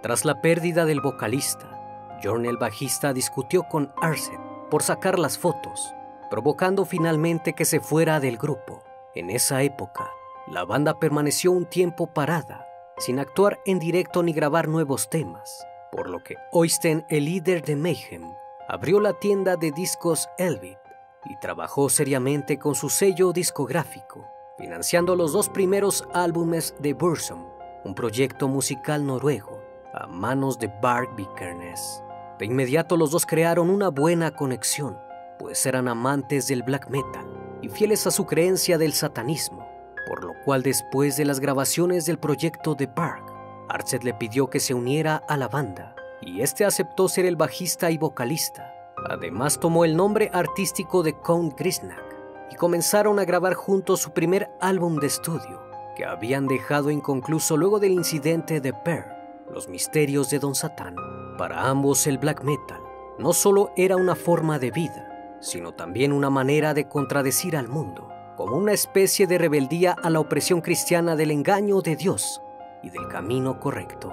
Tras 0.00 0.24
la 0.24 0.40
pérdida 0.40 0.84
del 0.84 1.00
vocalista, 1.00 1.77
Jorn 2.22 2.46
el 2.46 2.56
bajista 2.56 3.12
discutió 3.12 3.64
con 3.64 3.92
Arset 4.00 4.40
por 4.70 4.82
sacar 4.82 5.18
las 5.18 5.38
fotos, 5.38 5.94
provocando 6.30 6.84
finalmente 6.84 7.54
que 7.54 7.64
se 7.64 7.80
fuera 7.80 8.20
del 8.20 8.36
grupo. 8.36 8.82
En 9.14 9.30
esa 9.30 9.62
época, 9.62 10.10
la 10.46 10.64
banda 10.64 10.98
permaneció 10.98 11.52
un 11.52 11.66
tiempo 11.66 12.08
parada, 12.08 12.66
sin 12.98 13.18
actuar 13.18 13.60
en 13.64 13.78
directo 13.78 14.22
ni 14.22 14.32
grabar 14.32 14.68
nuevos 14.68 15.08
temas, 15.08 15.64
por 15.92 16.08
lo 16.08 16.22
que 16.22 16.36
Oysten, 16.52 17.06
el 17.08 17.24
líder 17.24 17.62
de 17.62 17.76
Mayhem, 17.76 18.32
abrió 18.68 19.00
la 19.00 19.14
tienda 19.14 19.56
de 19.56 19.72
discos 19.72 20.28
Elvid 20.38 20.76
y 21.24 21.36
trabajó 21.36 21.88
seriamente 21.88 22.58
con 22.58 22.74
su 22.74 22.88
sello 22.88 23.32
discográfico, 23.32 24.26
financiando 24.58 25.16
los 25.16 25.32
dos 25.32 25.48
primeros 25.48 26.06
álbumes 26.12 26.74
de 26.78 26.94
Bursum, 26.94 27.44
un 27.84 27.94
proyecto 27.94 28.48
musical 28.48 29.06
noruego, 29.06 29.62
a 29.94 30.06
manos 30.06 30.58
de 30.58 30.68
Bart 30.82 31.14
Vikernes. 31.16 32.02
De 32.38 32.46
inmediato 32.46 32.96
los 32.96 33.10
dos 33.10 33.26
crearon 33.26 33.68
una 33.68 33.88
buena 33.88 34.30
conexión, 34.30 34.96
pues 35.38 35.66
eran 35.66 35.88
amantes 35.88 36.46
del 36.46 36.62
black 36.62 36.88
metal 36.88 37.26
y 37.60 37.68
fieles 37.68 38.06
a 38.06 38.12
su 38.12 38.26
creencia 38.26 38.78
del 38.78 38.92
satanismo, 38.92 39.68
por 40.06 40.22
lo 40.22 40.34
cual 40.44 40.62
después 40.62 41.16
de 41.16 41.24
las 41.24 41.40
grabaciones 41.40 42.06
del 42.06 42.18
proyecto 42.18 42.76
de 42.76 42.86
Bark, 42.86 43.24
Arset 43.68 44.04
le 44.04 44.14
pidió 44.14 44.48
que 44.48 44.60
se 44.60 44.72
uniera 44.72 45.16
a 45.28 45.36
la 45.36 45.48
banda 45.48 45.96
y 46.20 46.40
este 46.40 46.64
aceptó 46.64 47.08
ser 47.08 47.26
el 47.26 47.34
bajista 47.34 47.90
y 47.90 47.98
vocalista. 47.98 48.72
Además 49.10 49.58
tomó 49.58 49.84
el 49.84 49.96
nombre 49.96 50.30
artístico 50.32 51.02
de 51.02 51.14
Count 51.20 51.58
Grisnack 51.58 52.04
y 52.52 52.54
comenzaron 52.54 53.18
a 53.18 53.24
grabar 53.24 53.54
juntos 53.54 54.00
su 54.00 54.12
primer 54.12 54.48
álbum 54.60 54.96
de 54.96 55.08
estudio, 55.08 55.60
que 55.96 56.04
habían 56.04 56.46
dejado 56.46 56.90
inconcluso 56.90 57.56
luego 57.56 57.80
del 57.80 57.92
incidente 57.92 58.60
de 58.60 58.72
Pearl, 58.72 59.12
Los 59.52 59.68
Misterios 59.68 60.30
de 60.30 60.38
Don 60.38 60.54
Satán. 60.54 61.17
Para 61.38 61.68
ambos 61.68 62.08
el 62.08 62.18
black 62.18 62.42
metal 62.42 62.82
no 63.16 63.32
solo 63.32 63.70
era 63.76 63.96
una 63.96 64.16
forma 64.16 64.58
de 64.58 64.72
vida, 64.72 65.38
sino 65.40 65.72
también 65.72 66.12
una 66.12 66.30
manera 66.30 66.74
de 66.74 66.88
contradecir 66.88 67.56
al 67.56 67.68
mundo, 67.68 68.08
como 68.36 68.56
una 68.56 68.72
especie 68.72 69.28
de 69.28 69.38
rebeldía 69.38 69.92
a 70.02 70.10
la 70.10 70.18
opresión 70.18 70.60
cristiana 70.60 71.14
del 71.14 71.30
engaño 71.30 71.80
de 71.80 71.94
Dios 71.94 72.42
y 72.82 72.90
del 72.90 73.06
camino 73.06 73.60
correcto. 73.60 74.12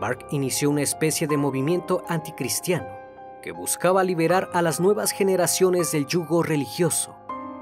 Bark 0.00 0.26
inició 0.30 0.70
una 0.70 0.82
especie 0.82 1.26
de 1.26 1.36
movimiento 1.36 2.04
anticristiano 2.08 2.86
que 3.42 3.50
buscaba 3.50 4.04
liberar 4.04 4.48
a 4.52 4.62
las 4.62 4.78
nuevas 4.78 5.10
generaciones 5.10 5.90
del 5.90 6.06
yugo 6.06 6.44
religioso. 6.44 7.16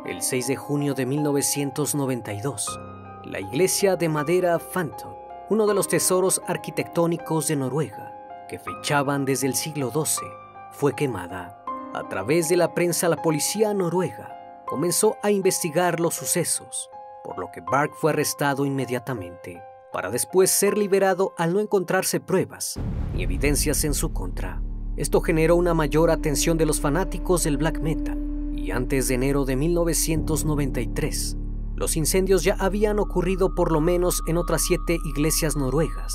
El 0.05 0.21
6 0.21 0.49
de 0.49 0.57
junio 0.57 0.93
de 0.93 1.07
1992, 1.07 2.79
la 3.25 3.41
iglesia 3.41 3.97
de 3.97 4.11
madera 4.11 4.59
Fanton, 4.59 5.17
uno 5.49 5.67
de 5.67 5.73
los 5.73 5.89
tesoros 5.89 6.43
arquitectónicos 6.47 7.49
de 7.49 7.57
Noruega, 7.57 8.08
que 8.49 8.59
fechaban 8.59 9.25
desde 9.25 9.47
el 9.47 9.55
siglo 9.55 9.91
XII, 9.93 10.27
fue 10.73 10.95
quemada. 10.95 11.63
A 11.95 12.09
través 12.09 12.49
de 12.49 12.57
la 12.57 12.75
prensa, 12.75 13.09
la 13.09 13.17
policía 13.17 13.73
noruega 13.75 14.35
comenzó 14.67 15.17
a 15.23 15.31
investigar 15.31 16.01
los 16.01 16.15
sucesos, 16.15 16.91
por 17.25 17.39
lo 17.39 17.51
que 17.53 17.61
Bark 17.61 17.93
fue 17.95 18.11
arrestado 18.11 18.67
inmediatamente, 18.67 19.63
para 19.93 20.11
después 20.11 20.51
ser 20.51 20.77
liberado 20.77 21.35
al 21.39 21.55
no 21.55 21.61
encontrarse 21.61 22.21
pruebas 22.21 22.79
ni 23.15 23.23
evidencias 23.23 23.85
en 23.85 23.95
su 23.95 24.13
contra. 24.13 24.63
Esto 24.97 25.21
generó 25.21 25.57
una 25.57 25.75
mayor 25.75 26.11
atención 26.11 26.59
de 26.59 26.67
los 26.67 26.81
fanáticos 26.81 27.45
del 27.45 27.57
black 27.57 27.81
metal, 27.81 28.19
y 28.53 28.71
antes 28.71 29.09
de 29.09 29.15
enero 29.15 29.45
de 29.45 29.57
1993, 29.57 31.37
los 31.75 31.97
incendios 31.97 32.43
ya 32.43 32.57
habían 32.59 32.99
ocurrido 32.99 33.55
por 33.55 33.73
lo 33.73 33.81
menos 33.81 34.23
en 34.27 34.37
otras 34.37 34.63
siete 34.63 34.99
iglesias 35.05 35.57
noruegas, 35.57 36.15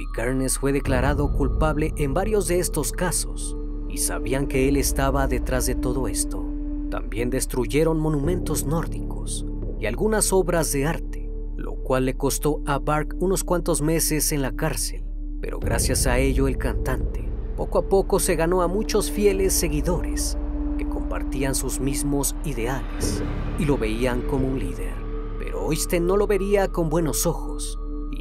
Vikernes 0.00 0.58
fue 0.58 0.72
declarado 0.72 1.30
culpable 1.30 1.92
en 1.98 2.14
varios 2.14 2.48
de 2.48 2.58
estos 2.58 2.90
casos 2.90 3.54
y 3.86 3.98
sabían 3.98 4.46
que 4.46 4.66
él 4.66 4.78
estaba 4.78 5.26
detrás 5.26 5.66
de 5.66 5.74
todo 5.74 6.08
esto. 6.08 6.42
También 6.90 7.28
destruyeron 7.28 8.00
monumentos 8.00 8.64
nórdicos 8.64 9.44
y 9.78 9.84
algunas 9.84 10.32
obras 10.32 10.72
de 10.72 10.86
arte, 10.86 11.30
lo 11.54 11.74
cual 11.74 12.06
le 12.06 12.16
costó 12.16 12.62
a 12.64 12.78
Bark 12.78 13.14
unos 13.20 13.44
cuantos 13.44 13.82
meses 13.82 14.32
en 14.32 14.40
la 14.40 14.52
cárcel, 14.52 15.04
pero 15.42 15.60
gracias 15.60 16.06
a 16.06 16.18
ello 16.18 16.48
el 16.48 16.56
cantante 16.56 17.28
poco 17.58 17.78
a 17.78 17.82
poco 17.82 18.20
se 18.20 18.36
ganó 18.36 18.62
a 18.62 18.68
muchos 18.68 19.10
fieles 19.10 19.52
seguidores 19.52 20.38
que 20.78 20.88
compartían 20.88 21.54
sus 21.54 21.78
mismos 21.78 22.34
ideales 22.46 23.22
y 23.58 23.66
lo 23.66 23.76
veían 23.76 24.22
como 24.22 24.48
un 24.48 24.58
líder. 24.58 24.94
Pero 25.38 25.66
Oysten 25.66 26.06
no 26.06 26.16
lo 26.16 26.26
vería 26.26 26.68
con 26.68 26.88
buenos 26.88 27.26
ojos 27.26 27.78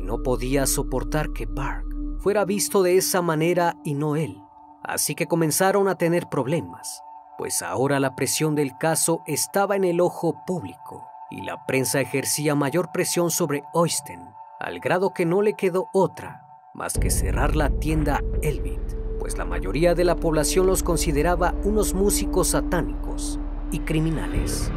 no 0.09 0.23
podía 0.23 0.65
soportar 0.65 1.33
que 1.33 1.45
Park 1.45 1.85
fuera 2.17 2.43
visto 2.43 2.81
de 2.81 2.97
esa 2.97 3.21
manera 3.21 3.77
y 3.83 3.93
no 3.93 4.15
él. 4.15 4.41
Así 4.83 5.13
que 5.13 5.27
comenzaron 5.27 5.87
a 5.87 5.99
tener 5.99 6.29
problemas, 6.29 7.03
pues 7.37 7.61
ahora 7.61 7.99
la 7.99 8.15
presión 8.15 8.55
del 8.55 8.75
caso 8.79 9.21
estaba 9.27 9.75
en 9.75 9.83
el 9.83 10.01
ojo 10.01 10.43
público 10.47 11.05
y 11.29 11.43
la 11.43 11.63
prensa 11.67 12.01
ejercía 12.01 12.55
mayor 12.55 12.91
presión 12.91 13.29
sobre 13.29 13.61
Oysten, 13.71 14.31
al 14.59 14.79
grado 14.79 15.13
que 15.13 15.27
no 15.27 15.43
le 15.43 15.53
quedó 15.53 15.89
otra 15.93 16.43
más 16.73 16.97
que 16.97 17.11
cerrar 17.11 17.55
la 17.55 17.69
tienda 17.69 18.23
Elbit, 18.41 18.81
pues 19.19 19.37
la 19.37 19.45
mayoría 19.45 19.93
de 19.93 20.05
la 20.05 20.15
población 20.15 20.65
los 20.65 20.81
consideraba 20.81 21.53
unos 21.65 21.93
músicos 21.93 22.47
satánicos 22.49 23.39
y 23.71 23.81
criminales. 23.81 24.71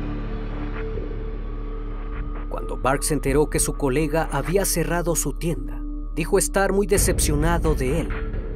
Cuando 2.53 2.77
Bark 2.77 3.03
se 3.03 3.15
enteró 3.15 3.49
que 3.49 3.59
su 3.59 3.73
colega 3.73 4.29
había 4.31 4.67
cerrado 4.67 5.17
su 5.17 5.33
tienda, 5.33 5.83
dijo 6.15 6.37
estar 6.37 6.75
muy 6.75 6.87
decepcionado 6.87 7.75
de 7.75 8.01
él, 8.01 8.09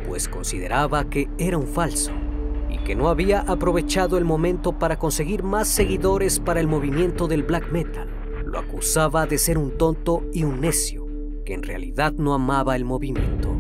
pues 0.07 0.29
consideraba 0.29 1.09
que 1.09 1.31
era 1.38 1.57
un 1.57 1.67
falso 1.67 2.12
y 2.69 2.76
que 2.81 2.95
no 2.95 3.09
había 3.09 3.41
aprovechado 3.41 4.19
el 4.19 4.26
momento 4.26 4.79
para 4.79 4.99
conseguir 4.99 5.45
más 5.45 5.69
seguidores 5.69 6.41
para 6.41 6.61
el 6.61 6.67
movimiento 6.67 7.26
del 7.26 7.43
black 7.43 7.73
metal. 7.73 8.07
Lo 8.45 8.59
acusaba 8.59 9.25
de 9.25 9.38
ser 9.38 9.57
un 9.57 9.79
tonto 9.79 10.25
y 10.31 10.45
un 10.45 10.61
necio, 10.61 11.07
que 11.47 11.55
en 11.55 11.62
realidad 11.62 12.12
no 12.19 12.35
amaba 12.35 12.76
el 12.76 12.85
movimiento. 12.85 13.57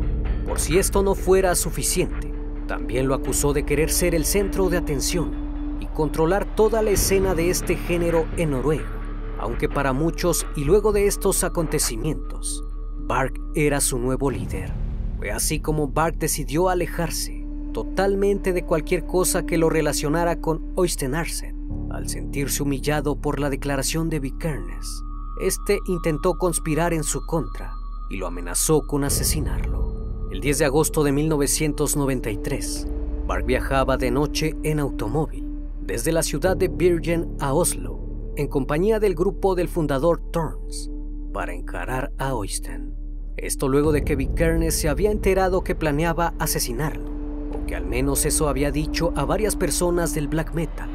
Por 0.46 0.60
si 0.60 0.76
esto 0.76 1.02
no 1.02 1.14
fuera 1.14 1.54
suficiente, 1.54 2.30
también 2.68 3.08
lo 3.08 3.14
acusó 3.14 3.54
de 3.54 3.64
querer 3.64 3.90
ser 3.90 4.14
el 4.14 4.26
centro 4.26 4.68
de 4.68 4.76
atención 4.76 5.78
y 5.80 5.86
controlar 5.86 6.54
toda 6.54 6.82
la 6.82 6.90
escena 6.90 7.34
de 7.34 7.48
este 7.48 7.74
género 7.74 8.26
en 8.36 8.50
Noruega, 8.50 8.95
aunque 9.38 9.68
para 9.68 9.92
muchos 9.92 10.46
y 10.56 10.64
luego 10.64 10.92
de 10.92 11.06
estos 11.06 11.44
acontecimientos, 11.44 12.64
Bark 13.06 13.40
era 13.54 13.80
su 13.80 13.98
nuevo 13.98 14.30
líder. 14.30 14.72
Fue 15.18 15.30
así 15.30 15.60
como 15.60 15.88
Bark 15.88 16.18
decidió 16.18 16.68
alejarse 16.68 17.46
totalmente 17.72 18.52
de 18.52 18.64
cualquier 18.64 19.06
cosa 19.06 19.44
que 19.44 19.58
lo 19.58 19.68
relacionara 19.68 20.40
con 20.40 20.72
Oysten 20.76 21.14
Arset. 21.14 21.54
Al 21.90 22.08
sentirse 22.08 22.62
humillado 22.62 23.20
por 23.20 23.38
la 23.38 23.50
declaración 23.50 24.08
de 24.08 24.20
Vikernes, 24.20 25.02
este 25.40 25.78
intentó 25.86 26.38
conspirar 26.38 26.92
en 26.92 27.04
su 27.04 27.24
contra 27.26 27.72
y 28.10 28.16
lo 28.16 28.26
amenazó 28.26 28.86
con 28.86 29.04
asesinarlo. 29.04 30.28
El 30.30 30.40
10 30.40 30.58
de 30.58 30.64
agosto 30.64 31.04
de 31.04 31.12
1993, 31.12 32.88
Bark 33.26 33.46
viajaba 33.46 33.96
de 33.96 34.10
noche 34.10 34.56
en 34.62 34.80
automóvil 34.80 35.44
desde 35.80 36.12
la 36.12 36.22
ciudad 36.22 36.56
de 36.56 36.68
Bergen 36.68 37.36
a 37.40 37.52
Oslo 37.52 38.05
en 38.36 38.48
compañía 38.48 39.00
del 39.00 39.14
grupo 39.14 39.54
del 39.54 39.68
fundador 39.68 40.20
Thorns 40.30 40.90
para 41.32 41.54
encarar 41.54 42.12
a 42.18 42.34
Oysten. 42.34 42.94
Esto 43.36 43.68
luego 43.68 43.92
de 43.92 44.04
que 44.04 44.16
Vikernes 44.16 44.74
se 44.78 44.88
había 44.88 45.10
enterado 45.10 45.64
que 45.64 45.74
planeaba 45.74 46.34
asesinarlo, 46.38 47.10
o 47.52 47.66
que 47.66 47.76
al 47.76 47.86
menos 47.86 48.24
eso 48.24 48.48
había 48.48 48.70
dicho 48.70 49.12
a 49.16 49.24
varias 49.24 49.56
personas 49.56 50.14
del 50.14 50.28
black 50.28 50.54
metal. 50.54 50.88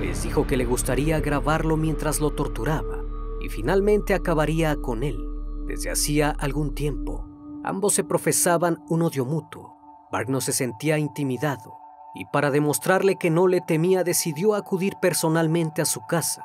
Les 0.00 0.22
dijo 0.22 0.46
que 0.46 0.56
le 0.56 0.64
gustaría 0.64 1.20
grabarlo 1.20 1.76
mientras 1.76 2.20
lo 2.20 2.30
torturaba 2.30 3.04
y 3.44 3.48
finalmente 3.48 4.14
acabaría 4.14 4.76
con 4.76 5.02
él. 5.02 5.18
Desde 5.66 5.90
hacía 5.90 6.30
algún 6.30 6.74
tiempo, 6.74 7.26
ambos 7.64 7.94
se 7.94 8.04
profesaban 8.04 8.84
un 8.88 9.02
odio 9.02 9.24
mutuo. 9.24 9.76
Bark 10.12 10.28
no 10.28 10.40
se 10.40 10.52
sentía 10.52 10.98
intimidado 10.98 11.74
y 12.14 12.24
para 12.26 12.52
demostrarle 12.52 13.16
que 13.16 13.30
no 13.30 13.48
le 13.48 13.60
temía 13.60 14.04
decidió 14.04 14.54
acudir 14.54 14.94
personalmente 15.00 15.82
a 15.82 15.86
su 15.86 16.00
casa 16.06 16.44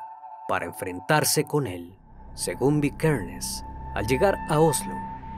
para 0.50 0.66
enfrentarse 0.66 1.44
con 1.44 1.68
él. 1.68 1.96
Según 2.34 2.82
Vikernes, 2.82 3.64
al 3.94 4.08
llegar 4.08 4.36
a 4.50 4.60
Oslo, 4.60 4.96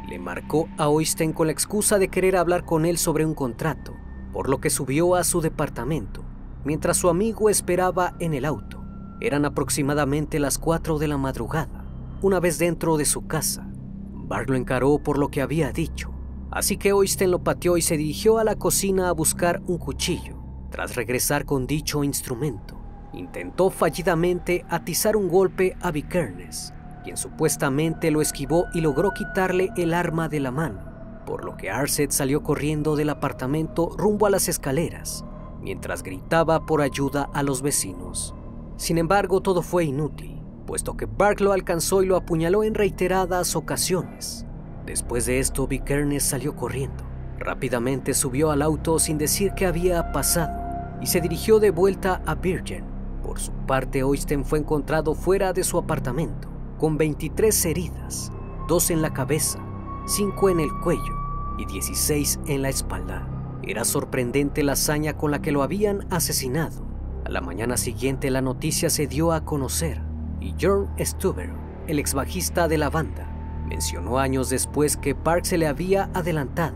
le 0.08 0.18
marcó 0.20 0.70
a 0.78 0.88
Oysten 0.88 1.34
con 1.34 1.48
la 1.48 1.54
excusa 1.54 2.00
de 2.00 2.08
querer 2.08 2.38
hablar 2.38 2.64
con 2.64 2.86
él 2.86 2.98
sobre 2.98 3.26
un 3.26 3.34
contrato, 3.34 3.94
por 4.32 4.50
lo 4.50 4.62
que 4.62 4.70
subió 4.70 5.16
a 5.16 5.26
su 5.26 5.42
departamento, 5.42 6.24
mientras 6.64 6.96
su 6.96 7.10
amigo 7.10 7.50
esperaba 7.50 8.16
en 8.20 8.34
el 8.34 8.46
auto. 8.46 8.86
Eran 9.20 9.44
aproximadamente 9.44 10.40
las 10.40 10.58
4 10.58 10.98
de 10.98 11.10
la 11.10 11.18
madrugada. 11.18 11.86
Una 12.22 12.40
vez 12.40 12.58
dentro 12.58 12.96
de 12.96 13.04
su 13.04 13.28
casa, 13.28 13.68
Bart 14.14 14.50
lo 14.50 14.56
encaró 14.56 14.98
por 15.00 15.18
lo 15.18 15.28
que 15.28 15.42
había 15.42 15.74
dicho. 15.74 16.10
Así 16.52 16.78
que 16.78 16.94
Oysten 16.94 17.32
lo 17.32 17.44
pateó 17.44 17.76
y 17.76 17.82
se 17.82 17.98
dirigió 17.98 18.38
a 18.38 18.46
la 18.46 18.56
cocina 18.56 19.10
a 19.10 19.12
buscar 19.12 19.62
un 19.68 19.78
cuchillo. 19.78 20.38
Tras 20.70 20.96
regresar 20.96 21.44
con 21.44 21.68
dicho 21.68 22.06
instrumento, 22.06 22.81
intentó 23.14 23.70
fallidamente 23.70 24.66
atizar 24.70 25.16
un 25.16 25.28
golpe 25.28 25.76
a 25.82 25.92
Vikernes, 25.92 26.74
quien 27.04 27.18
supuestamente 27.18 28.12
lo 28.12 28.22
esquivó 28.22 28.66
y 28.74 28.82
logró 28.82 29.12
quitarle 29.14 29.72
el 29.76 29.94
arma 29.94 30.30
de 30.30 30.40
la 30.40 30.52
mano, 30.52 30.82
por 31.26 31.46
lo 31.46 31.58
que 31.58 31.72
Arset 31.72 32.12
salió 32.12 32.44
corriendo 32.44 32.96
del 32.96 33.10
apartamento 33.10 33.90
rumbo 33.98 34.26
a 34.26 34.30
las 34.30 34.48
escaleras, 34.48 35.26
mientras 35.62 36.04
gritaba 36.04 36.66
por 36.66 36.82
ayuda 36.82 37.30
a 37.34 37.44
los 37.44 37.62
vecinos. 37.62 38.36
Sin 38.78 38.98
embargo, 38.98 39.42
todo 39.42 39.62
fue 39.62 39.86
inútil, 39.86 40.42
puesto 40.66 40.96
que 40.96 41.06
Bark 41.06 41.42
lo 41.42 41.52
alcanzó 41.52 42.02
y 42.04 42.06
lo 42.06 42.16
apuñaló 42.16 42.64
en 42.64 42.74
reiteradas 42.74 43.56
ocasiones. 43.56 44.46
Después 44.86 45.26
de 45.26 45.40
esto, 45.40 45.68
Vikernes 45.68 46.24
salió 46.24 46.56
corriendo. 46.56 47.04
Rápidamente 47.38 48.14
subió 48.14 48.52
al 48.52 48.62
auto 48.62 49.00
sin 49.00 49.18
decir 49.18 49.54
qué 49.56 49.66
había 49.66 50.12
pasado 50.12 50.62
y 51.02 51.08
se 51.08 51.22
dirigió 51.22 51.60
de 51.60 51.72
vuelta 51.72 52.22
a 52.26 52.36
Virgin. 52.36 52.91
Por 53.32 53.40
su 53.40 53.54
parte, 53.66 54.04
Oysten 54.04 54.44
fue 54.44 54.60
encontrado 54.60 55.16
fuera 55.16 55.54
de 55.54 55.64
su 55.64 55.78
apartamento, 55.78 56.50
con 56.78 56.98
23 56.98 57.66
heridas, 57.66 58.30
dos 58.68 58.92
en 58.92 59.02
la 59.02 59.14
cabeza, 59.14 59.58
cinco 60.06 60.50
en 60.50 60.60
el 60.60 60.68
cuello 60.84 61.16
y 61.58 61.66
16 61.66 62.42
en 62.48 62.62
la 62.62 62.68
espalda. 62.68 63.30
Era 63.64 63.86
sorprendente 63.86 64.64
la 64.64 64.74
hazaña 64.74 65.14
con 65.14 65.32
la 65.32 65.42
que 65.42 65.54
lo 65.54 65.64
habían 65.64 66.06
asesinado 66.12 66.86
a 67.24 67.30
la 67.30 67.40
mañana 67.40 67.78
siguiente 67.78 68.30
la 68.32 68.42
noticia 68.42 68.90
se 68.90 69.08
dio 69.08 69.32
a 69.32 69.46
conocer 69.46 70.02
y 70.42 70.54
John 70.60 70.90
Stuber, 71.00 71.54
el 71.88 72.00
ex 72.00 72.14
bajista 72.14 72.68
de 72.68 72.78
la 72.78 72.90
banda, 72.90 73.32
mencionó 73.66 74.20
años 74.20 74.50
después 74.50 74.98
que 74.98 75.16
Park 75.16 75.46
se 75.46 75.58
le 75.58 75.68
había 75.68 76.10
adelantado, 76.14 76.76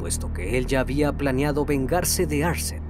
puesto 0.00 0.32
que 0.32 0.58
él 0.58 0.66
ya 0.66 0.80
había 0.80 1.12
planeado 1.12 1.64
vengarse 1.64 2.26
de 2.26 2.42
Arset 2.42 2.82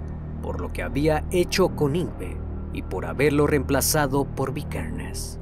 por 0.43 0.63
lo 0.63 0.73
que 0.73 0.83
había 0.83 1.25
hecho 1.31 1.77
con 1.77 1.95
Ingve 1.95 2.52
y 2.73 2.83
por 2.83 3.07
haberlo 3.07 3.47
reemplazado 3.47 4.25
por 4.25 4.53
Vikernes. 4.53 5.39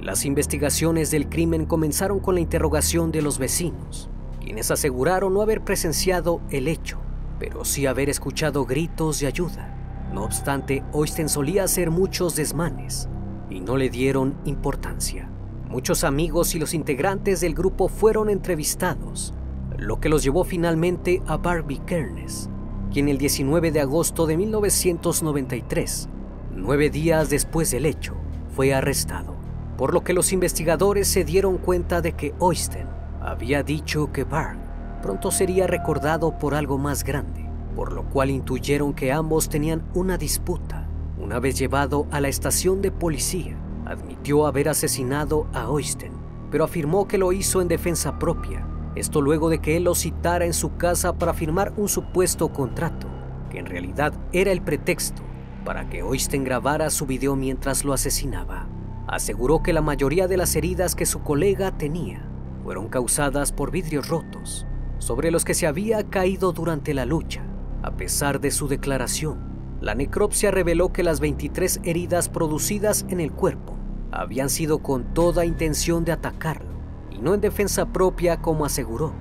Las 0.00 0.24
investigaciones 0.24 1.10
del 1.10 1.28
crimen 1.28 1.64
comenzaron 1.64 2.20
con 2.20 2.34
la 2.34 2.40
interrogación 2.40 3.10
de 3.10 3.22
los 3.22 3.38
vecinos, 3.38 4.10
quienes 4.40 4.70
aseguraron 4.70 5.32
no 5.32 5.42
haber 5.42 5.62
presenciado 5.62 6.40
el 6.50 6.68
hecho 6.68 7.04
pero 7.38 7.64
sí 7.64 7.86
haber 7.86 8.08
escuchado 8.08 8.64
gritos 8.64 9.20
de 9.20 9.26
ayuda. 9.26 9.70
No 10.12 10.24
obstante, 10.24 10.84
Oysten 10.92 11.28
solía 11.28 11.64
hacer 11.64 11.90
muchos 11.90 12.36
desmanes 12.36 13.08
y 13.50 13.60
no 13.60 13.76
le 13.76 13.90
dieron 13.90 14.36
importancia. 14.44 15.28
Muchos 15.68 16.04
amigos 16.04 16.54
y 16.54 16.58
los 16.58 16.72
integrantes 16.72 17.40
del 17.40 17.54
grupo 17.54 17.88
fueron 17.88 18.30
entrevistados, 18.30 19.34
lo 19.76 19.98
que 19.98 20.08
los 20.08 20.22
llevó 20.22 20.44
finalmente 20.44 21.22
a 21.26 21.36
Barbie 21.36 21.80
Kernes, 21.84 22.48
quien 22.94 23.08
el 23.08 23.18
19 23.18 23.72
de 23.72 23.80
agosto 23.80 24.24
de 24.24 24.36
1993, 24.36 26.08
nueve 26.54 26.90
días 26.90 27.28
después 27.28 27.72
del 27.72 27.86
hecho, 27.86 28.14
fue 28.54 28.72
arrestado, 28.72 29.34
por 29.76 29.92
lo 29.92 30.04
que 30.04 30.12
los 30.12 30.32
investigadores 30.32 31.08
se 31.08 31.24
dieron 31.24 31.58
cuenta 31.58 32.00
de 32.00 32.12
que 32.12 32.34
Oysten 32.38 32.86
había 33.20 33.64
dicho 33.64 34.12
que 34.12 34.22
Barb 34.22 34.58
pronto 35.02 35.32
sería 35.32 35.66
recordado 35.66 36.38
por 36.38 36.54
algo 36.54 36.78
más 36.78 37.02
grande, 37.02 37.50
por 37.74 37.92
lo 37.92 38.04
cual 38.04 38.30
intuyeron 38.30 38.94
que 38.94 39.10
ambos 39.10 39.48
tenían 39.48 39.82
una 39.94 40.16
disputa. 40.16 40.88
Una 41.18 41.40
vez 41.40 41.58
llevado 41.58 42.06
a 42.12 42.20
la 42.20 42.28
estación 42.28 42.80
de 42.80 42.92
policía, 42.92 43.56
admitió 43.86 44.46
haber 44.46 44.68
asesinado 44.68 45.48
a 45.52 45.68
Oysten, 45.68 46.12
pero 46.48 46.62
afirmó 46.62 47.08
que 47.08 47.18
lo 47.18 47.32
hizo 47.32 47.60
en 47.60 47.66
defensa 47.66 48.20
propia. 48.20 48.64
Esto 48.96 49.20
luego 49.20 49.50
de 49.50 49.58
que 49.58 49.76
él 49.76 49.84
lo 49.84 49.94
citara 49.94 50.44
en 50.44 50.52
su 50.52 50.76
casa 50.76 51.18
para 51.18 51.34
firmar 51.34 51.72
un 51.76 51.88
supuesto 51.88 52.52
contrato, 52.52 53.08
que 53.50 53.58
en 53.58 53.66
realidad 53.66 54.14
era 54.32 54.52
el 54.52 54.62
pretexto 54.62 55.22
para 55.64 55.88
que 55.88 56.02
Oysten 56.02 56.44
grabara 56.44 56.90
su 56.90 57.06
video 57.06 57.34
mientras 57.36 57.84
lo 57.84 57.92
asesinaba. 57.92 58.68
Aseguró 59.08 59.62
que 59.62 59.72
la 59.72 59.80
mayoría 59.80 60.28
de 60.28 60.36
las 60.36 60.54
heridas 60.56 60.94
que 60.94 61.06
su 61.06 61.22
colega 61.22 61.76
tenía 61.76 62.28
fueron 62.62 62.88
causadas 62.88 63.52
por 63.52 63.70
vidrios 63.70 64.08
rotos 64.08 64.66
sobre 64.98 65.30
los 65.30 65.44
que 65.44 65.54
se 65.54 65.66
había 65.66 66.04
caído 66.04 66.52
durante 66.52 66.94
la 66.94 67.04
lucha. 67.04 67.44
A 67.82 67.96
pesar 67.96 68.40
de 68.40 68.50
su 68.50 68.68
declaración, 68.68 69.38
la 69.80 69.94
necropsia 69.94 70.50
reveló 70.50 70.92
que 70.92 71.02
las 71.02 71.20
23 71.20 71.80
heridas 71.84 72.28
producidas 72.28 73.04
en 73.08 73.20
el 73.20 73.32
cuerpo 73.32 73.76
habían 74.12 74.48
sido 74.48 74.78
con 74.78 75.12
toda 75.12 75.44
intención 75.44 76.04
de 76.04 76.12
atacarlo 76.12 76.73
y 77.14 77.20
no 77.20 77.32
en 77.32 77.40
defensa 77.40 77.86
propia 77.86 78.42
como 78.42 78.64
aseguró. 78.64 79.14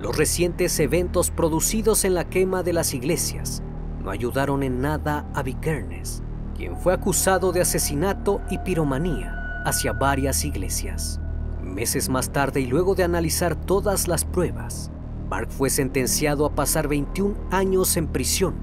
Los 0.00 0.16
recientes 0.16 0.78
eventos 0.78 1.30
producidos 1.30 2.04
en 2.04 2.14
la 2.14 2.28
quema 2.28 2.62
de 2.62 2.74
las 2.74 2.92
iglesias 2.92 3.62
no 4.02 4.10
ayudaron 4.10 4.62
en 4.62 4.80
nada 4.80 5.26
a 5.34 5.42
Vikernes, 5.42 6.22
quien 6.54 6.76
fue 6.76 6.92
acusado 6.92 7.52
de 7.52 7.62
asesinato 7.62 8.42
y 8.50 8.58
piromanía 8.58 9.62
hacia 9.64 9.92
varias 9.92 10.44
iglesias. 10.44 11.20
meses 11.62 12.08
más 12.08 12.30
tarde 12.30 12.60
y 12.60 12.66
luego 12.66 12.94
de 12.94 13.02
analizar 13.02 13.56
todas 13.56 14.06
las 14.06 14.24
pruebas, 14.24 14.92
Mark 15.28 15.48
fue 15.50 15.68
sentenciado 15.68 16.46
a 16.46 16.54
pasar 16.54 16.86
21 16.86 17.34
años 17.50 17.96
en 17.96 18.06
prisión, 18.06 18.54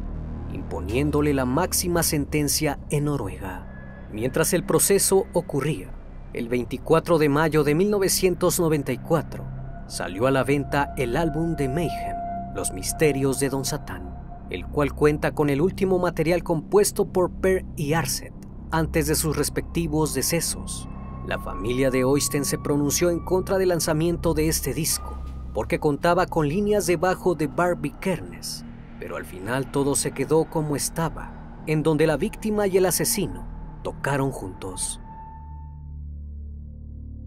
imponiéndole 0.53 1.33
la 1.33 1.43
máxima 1.43 2.01
sentencia 2.03 2.79
en 2.89 3.05
Noruega. 3.05 4.07
Mientras 4.13 4.53
el 4.53 4.63
proceso 4.63 5.25
ocurría, 5.33 5.89
el 6.33 6.49
24 6.49 7.19
de 7.19 7.29
mayo 7.29 7.63
de 7.63 7.75
1994 7.75 9.45
salió 9.87 10.25
a 10.25 10.31
la 10.31 10.43
venta 10.43 10.93
el 10.97 11.15
álbum 11.15 11.55
de 11.55 11.69
Mayhem, 11.69 12.17
Los 12.55 12.73
Misterios 12.73 13.39
de 13.39 13.49
Don 13.49 13.65
Satán, 13.65 14.47
el 14.49 14.65
cual 14.65 14.93
cuenta 14.93 15.33
con 15.33 15.51
el 15.51 15.61
último 15.61 15.99
material 15.99 16.43
compuesto 16.43 17.05
por 17.05 17.31
Per 17.31 17.65
y 17.75 17.93
Arset 17.93 18.33
antes 18.71 19.05
de 19.05 19.13
sus 19.13 19.37
respectivos 19.37 20.15
decesos. 20.15 20.89
La 21.27 21.37
familia 21.37 21.91
de 21.91 22.03
Oysten 22.03 22.45
se 22.45 22.57
pronunció 22.57 23.11
en 23.11 23.23
contra 23.23 23.59
del 23.59 23.69
lanzamiento 23.69 24.33
de 24.33 24.47
este 24.47 24.73
disco, 24.73 25.15
porque 25.53 25.79
contaba 25.79 26.25
con 26.25 26.47
líneas 26.47 26.87
de 26.87 26.97
bajo 26.97 27.35
de 27.35 27.45
Barbie 27.45 27.93
Kernes, 28.01 28.65
pero 28.99 29.17
al 29.17 29.25
final 29.25 29.69
todo 29.71 29.93
se 29.95 30.11
quedó 30.11 30.45
como 30.45 30.75
estaba, 30.75 31.61
en 31.67 31.83
donde 31.83 32.07
la 32.07 32.17
víctima 32.17 32.65
y 32.65 32.77
el 32.77 32.87
asesino 32.87 33.45
tocaron 33.83 34.31
juntos. 34.31 34.99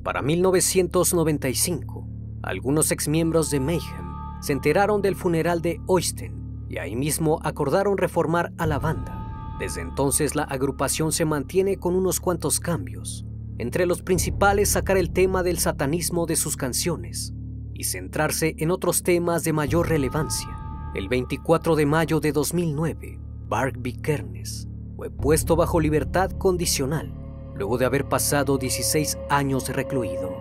Para 0.07 0.23
1995, 0.23 2.07
algunos 2.45 2.93
exmiembros 2.93 3.51
de 3.51 3.59
Mayhem 3.59 4.07
se 4.41 4.53
enteraron 4.53 5.03
del 5.03 5.17
funeral 5.17 5.61
de 5.63 5.81
Oysten 5.89 6.65
y 6.69 6.79
ahí 6.79 6.95
mismo 6.95 7.41
acordaron 7.43 7.99
reformar 7.99 8.53
a 8.57 8.69
la 8.69 8.79
banda. 8.79 9.57
Desde 9.59 9.81
entonces 9.81 10.37
la 10.37 10.45
agrupación 10.45 11.11
se 11.11 11.25
mantiene 11.25 11.79
con 11.79 11.97
unos 11.97 12.21
cuantos 12.21 12.61
cambios, 12.61 13.27
entre 13.59 13.85
los 13.85 14.03
principales 14.03 14.69
sacar 14.69 14.97
el 14.97 15.11
tema 15.11 15.43
del 15.43 15.59
satanismo 15.59 16.27
de 16.27 16.37
sus 16.37 16.57
canciones, 16.57 17.35
y 17.75 17.83
centrarse 17.83 18.55
en 18.59 18.71
otros 18.71 19.03
temas 19.03 19.43
de 19.43 19.55
mayor 19.55 19.89
relevancia. 19.89 20.57
El 20.95 21.09
24 21.09 21.75
de 21.75 21.85
mayo 21.85 22.21
de 22.21 22.31
2009, 22.31 23.19
Bark 23.49 23.83
Kernes 24.03 24.69
fue 24.95 25.11
puesto 25.11 25.57
bajo 25.57 25.81
libertad 25.81 26.31
condicional 26.31 27.26
luego 27.57 27.79
de 27.79 27.87
haber 27.87 28.09
pasado 28.09 28.59
16 28.59 29.19
años 29.31 29.69
recluido. 29.69 30.37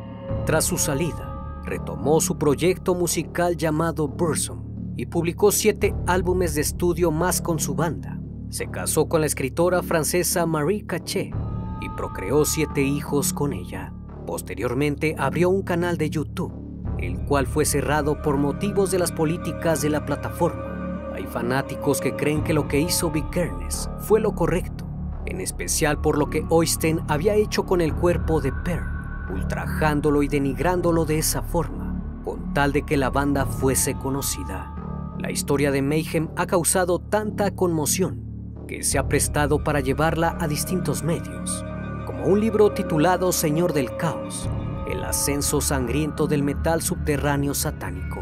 Tras 0.46 0.66
su 0.66 0.78
salida, 0.78 1.62
retomó 1.64 2.22
su 2.22 2.38
proyecto 2.38 2.96
musical 2.96 3.58
llamado 3.58 4.08
Bursum 4.08 4.94
y 4.98 5.08
publicó 5.08 5.52
siete 5.52 5.96
álbumes 6.08 6.56
de 6.56 6.62
estudio 6.62 7.12
más 7.12 7.42
con 7.42 7.60
su 7.60 7.76
banda. 7.76 8.20
Se 8.50 8.70
casó 8.70 9.08
con 9.08 9.22
la 9.22 9.28
escritora 9.28 9.82
francesa 9.82 10.46
Marie 10.46 10.86
Caché 10.86 11.32
y 11.82 11.90
procreó 11.98 12.46
siete 12.46 12.82
hijos 12.82 13.34
con 13.34 13.54
ella. 13.54 13.94
Posteriormente 14.26 15.16
abrió 15.18 15.50
un 15.50 15.64
canal 15.64 15.98
de 15.98 16.10
YouTube 16.10 16.66
el 16.98 17.20
cual 17.26 17.48
fue 17.48 17.66
cerrado 17.66 18.22
por 18.22 18.38
motivos 18.38 18.92
de 18.92 19.00
las 19.00 19.12
políticas 19.12 19.82
de 19.82 19.90
la 19.90 20.06
plataforma. 20.06 21.12
Hay 21.14 21.26
fanáticos 21.26 22.02
que 22.02 22.16
creen 22.16 22.44
que 22.44 22.54
lo 22.54 22.68
que 22.68 22.80
hizo 22.80 23.12
Kernes 23.32 23.90
fue 24.00 24.20
lo 24.20 24.36
correcto, 24.36 24.75
en 25.26 25.42
especial 25.42 26.00
por 26.00 26.18
lo 26.18 26.30
que 26.30 26.46
Oysten 26.50 27.02
había 27.08 27.36
hecho 27.36 27.66
con 27.66 27.82
el 27.82 27.94
cuerpo 27.94 28.42
de 28.42 28.52
Per, 28.52 28.82
ultrajándolo 29.34 30.24
y 30.24 30.28
denigrándolo 30.28 31.06
de 31.06 31.18
esa 31.18 31.42
forma, 31.42 32.22
con 32.24 32.54
tal 32.54 32.72
de 32.72 32.84
que 32.84 32.98
la 32.98 33.10
banda 33.10 33.46
fuese 33.46 33.96
conocida. 33.96 34.74
La 35.20 35.32
historia 35.32 35.72
de 35.72 35.82
Mayhem 35.82 36.30
ha 36.36 36.46
causado 36.46 37.00
tanta 37.00 37.52
conmoción 37.52 38.24
que 38.68 38.84
se 38.84 38.98
ha 38.98 39.08
prestado 39.08 39.64
para 39.64 39.80
llevarla 39.80 40.38
a 40.40 40.48
distintos 40.48 41.04
medios, 41.04 41.64
como 42.06 42.26
un 42.26 42.40
libro 42.40 42.72
titulado 42.72 43.32
Señor 43.32 43.74
del 43.74 43.96
Caos, 43.98 44.50
el 44.88 45.04
ascenso 45.04 45.62
sangriento 45.62 46.28
del 46.28 46.44
metal 46.44 46.82
subterráneo 46.82 47.54
satánico, 47.54 48.22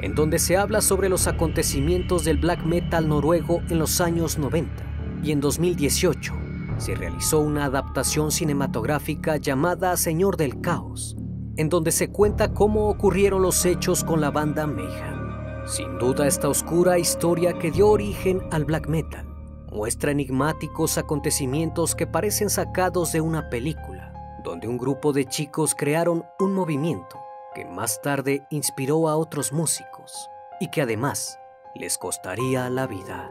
en 0.00 0.14
donde 0.14 0.38
se 0.38 0.56
habla 0.56 0.80
sobre 0.80 1.08
los 1.08 1.26
acontecimientos 1.26 2.24
del 2.24 2.38
black 2.38 2.64
metal 2.64 3.08
noruego 3.08 3.60
en 3.68 3.78
los 3.78 4.00
años 4.00 4.38
90 4.38 4.87
y 5.22 5.32
en 5.32 5.40
2018 5.40 6.34
se 6.78 6.94
realizó 6.94 7.40
una 7.40 7.64
adaptación 7.64 8.30
cinematográfica 8.30 9.36
llamada 9.36 9.96
Señor 9.96 10.36
del 10.36 10.60
Caos, 10.60 11.16
en 11.56 11.68
donde 11.68 11.90
se 11.90 12.10
cuenta 12.10 12.54
cómo 12.54 12.88
ocurrieron 12.88 13.42
los 13.42 13.64
hechos 13.64 14.04
con 14.04 14.20
la 14.20 14.30
banda 14.30 14.66
Mayhem. 14.66 15.66
Sin 15.66 15.98
duda 15.98 16.26
esta 16.26 16.48
oscura 16.48 16.98
historia 16.98 17.58
que 17.58 17.70
dio 17.70 17.88
origen 17.88 18.40
al 18.50 18.64
black 18.64 18.88
metal 18.88 19.26
muestra 19.70 20.12
enigmáticos 20.12 20.96
acontecimientos 20.98 21.94
que 21.94 22.06
parecen 22.06 22.48
sacados 22.48 23.12
de 23.12 23.20
una 23.20 23.50
película 23.50 24.08
donde 24.42 24.66
un 24.66 24.78
grupo 24.78 25.12
de 25.12 25.26
chicos 25.26 25.74
crearon 25.74 26.24
un 26.38 26.54
movimiento 26.54 27.20
que 27.54 27.64
más 27.64 28.00
tarde 28.00 28.46
inspiró 28.50 29.08
a 29.08 29.16
otros 29.16 29.52
músicos 29.52 30.30
y 30.60 30.70
que 30.70 30.82
además 30.82 31.38
les 31.74 31.98
costaría 31.98 32.70
la 32.70 32.86
vida. 32.86 33.30